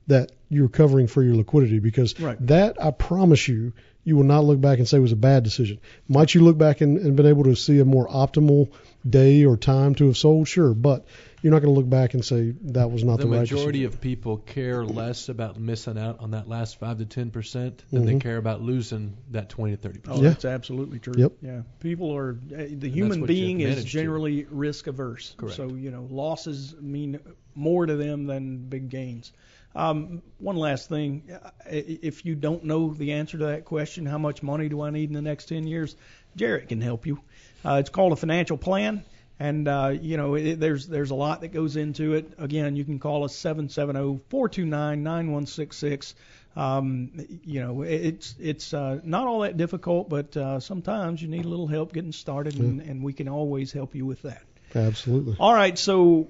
that 0.07 0.31
you're 0.49 0.69
covering 0.69 1.07
for 1.07 1.21
your 1.23 1.35
liquidity 1.35 1.79
because 1.79 2.19
Right. 2.19 2.37
that 2.47 2.81
I 2.83 2.91
promise 2.91 3.47
you 3.47 3.73
you 4.03 4.15
will 4.17 4.23
not 4.23 4.43
look 4.43 4.59
back 4.59 4.79
and 4.79 4.87
say 4.87 4.97
it 4.97 5.01
was 5.01 5.11
a 5.11 5.15
bad 5.15 5.43
decision. 5.43 5.79
Might 6.07 6.33
you 6.33 6.41
look 6.41 6.57
back 6.57 6.81
and, 6.81 6.97
and 6.97 7.15
been 7.15 7.27
able 7.27 7.43
to 7.45 7.55
see 7.55 7.79
a 7.79 7.85
more 7.85 8.07
optimal 8.07 8.71
day 9.07 9.45
or 9.45 9.57
time 9.57 9.95
to 9.95 10.07
have 10.07 10.17
sold? 10.17 10.47
Sure, 10.47 10.73
but 10.73 11.05
you're 11.41 11.51
not 11.51 11.59
going 11.61 11.73
to 11.73 11.79
look 11.79 11.89
back 11.89 12.13
and 12.13 12.23
say 12.25 12.53
that 12.65 12.91
was 12.91 13.03
not 13.03 13.17
the 13.17 13.25
the, 13.25 13.31
right 13.31 13.39
majority 13.41 13.83
of 13.83 13.99
people 14.01 14.37
care 14.37 14.83
less 14.85 15.29
about 15.29 15.59
missing 15.59 15.97
out 15.97 16.19
on 16.19 16.31
that 16.31 16.47
last 16.47 16.79
five 16.79 16.97
to 16.99 17.05
ten 17.05 17.31
percent 17.31 17.83
than 17.91 18.05
they 18.05 18.13
Mhm. 18.13 18.21
care 18.21 18.37
about 18.37 18.61
losing 18.61 19.17
that 19.31 19.49
twenty 19.49 19.75
to 19.75 19.81
thirty 19.81 19.99
percent. 19.99 20.23
Yeah. 20.23 20.29
that's 20.29 20.45
absolutely 20.45 20.99
true. 20.99 21.13
Yep. 21.17 21.33
Yeah. 21.41 21.61
People 21.79 22.15
are 22.15 22.31
uh, 22.55 22.63
the 22.71 22.89
human 22.89 23.25
being 23.25 23.61
is 23.61 23.69
managed 23.69 23.87
to. 23.87 23.93
generally 23.93 24.45
risk 24.49 24.87
averse. 24.87 25.33
Correct. 25.37 25.55
So 25.57 25.67
you 25.69 25.91
know 25.91 26.07
losses 26.09 26.75
mean 26.79 27.19
more 27.55 27.85
to 27.85 27.95
them 27.95 28.25
than 28.25 28.57
big 28.57 28.89
gains. 28.89 29.31
Um, 29.75 30.21
one 30.39 30.55
last 30.57 30.89
thing, 30.89 31.23
if 31.65 32.25
you 32.25 32.35
don't 32.35 32.65
know 32.65 32.93
the 32.93 33.13
answer 33.13 33.37
to 33.37 33.45
that 33.45 33.63
question, 33.65 34.05
how 34.05 34.17
much 34.17 34.43
money 34.43 34.67
do 34.69 34.81
I 34.81 34.89
need 34.89 35.09
in 35.09 35.13
the 35.13 35.21
next 35.21 35.45
10 35.45 35.65
years? 35.67 35.95
Jarrett 36.35 36.67
can 36.69 36.81
help 36.81 37.05
you. 37.05 37.19
Uh, 37.63 37.77
it's 37.79 37.89
called 37.89 38.11
a 38.11 38.15
financial 38.17 38.57
plan. 38.57 39.03
And 39.39 39.67
uh, 39.67 39.93
you 39.99 40.17
know, 40.17 40.35
it, 40.35 40.59
there's 40.59 40.85
there's 40.87 41.09
a 41.09 41.15
lot 41.15 41.41
that 41.41 41.47
goes 41.47 41.75
into 41.75 42.13
it. 42.13 42.33
Again, 42.37 42.75
you 42.75 42.85
can 42.85 42.99
call 42.99 43.23
us 43.23 43.35
770-429-9166. 43.35 46.13
Um, 46.55 47.11
you 47.45 47.61
know, 47.61 47.81
it- 47.83 48.05
it's 48.05 48.35
it's 48.39 48.73
uh, 48.73 48.99
not 49.03 49.27
all 49.27 49.41
that 49.41 49.57
difficult, 49.57 50.09
but 50.09 50.35
uh, 50.35 50.59
sometimes 50.59 51.21
you 51.21 51.27
need 51.27 51.45
a 51.45 51.47
little 51.47 51.67
help 51.67 51.93
getting 51.93 52.11
started, 52.11 52.57
and, 52.59 52.81
and 52.81 53.03
we 53.03 53.13
can 53.13 53.27
always 53.29 53.71
help 53.71 53.95
you 53.95 54.05
with 54.05 54.21
that. 54.23 54.41
Absolutely. 54.75 55.35
All 55.39 55.53
right, 55.53 55.77
so 55.77 56.29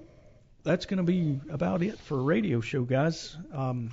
that's 0.63 0.85
going 0.85 0.97
to 0.97 1.03
be 1.03 1.39
about 1.51 1.81
it 1.83 1.97
for 1.99 2.19
a 2.19 2.21
radio 2.21 2.61
show, 2.61 2.83
guys. 2.83 3.35
Um, 3.53 3.89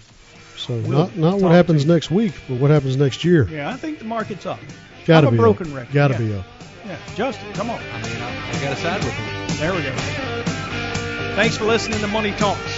So 0.56 0.74
We'll 0.74 0.98
not 0.98 1.16
not 1.16 1.40
what 1.40 1.52
happens 1.52 1.86
next 1.86 2.10
week, 2.10 2.34
but 2.48 2.58
what 2.60 2.70
happens 2.70 2.96
next 2.96 3.24
year. 3.24 3.48
yeah, 3.48 3.70
I 3.70 3.76
think 3.76 3.98
the 3.98 4.04
market's 4.04 4.44
up. 4.46 4.58
Got 5.06 5.22
to 5.22 5.28
I'm 5.28 5.34
a 5.34 5.36
be 5.36 5.38
broken 5.38 5.70
up. 5.70 5.76
record. 5.76 5.94
Got 5.94 6.08
to 6.08 6.14
Yeah. 6.14 6.18
be 6.18 6.34
up. 6.34 6.46
Yeah, 6.86 6.98
Justin, 7.14 7.52
come 7.52 7.70
on. 7.70 7.78
I 7.80 8.02
mean, 8.02 8.16
I, 8.22 8.48
I 8.48 8.52
got 8.62 8.70
to 8.70 8.76
side 8.76 9.04
with 9.04 9.14
them. 9.16 9.56
There 9.58 9.72
we 9.74 9.82
go. 9.82 9.92
Thanks 11.36 11.56
for 11.56 11.64
listening 11.64 12.00
to 12.00 12.06
Money 12.08 12.32
Talks. 12.32 12.77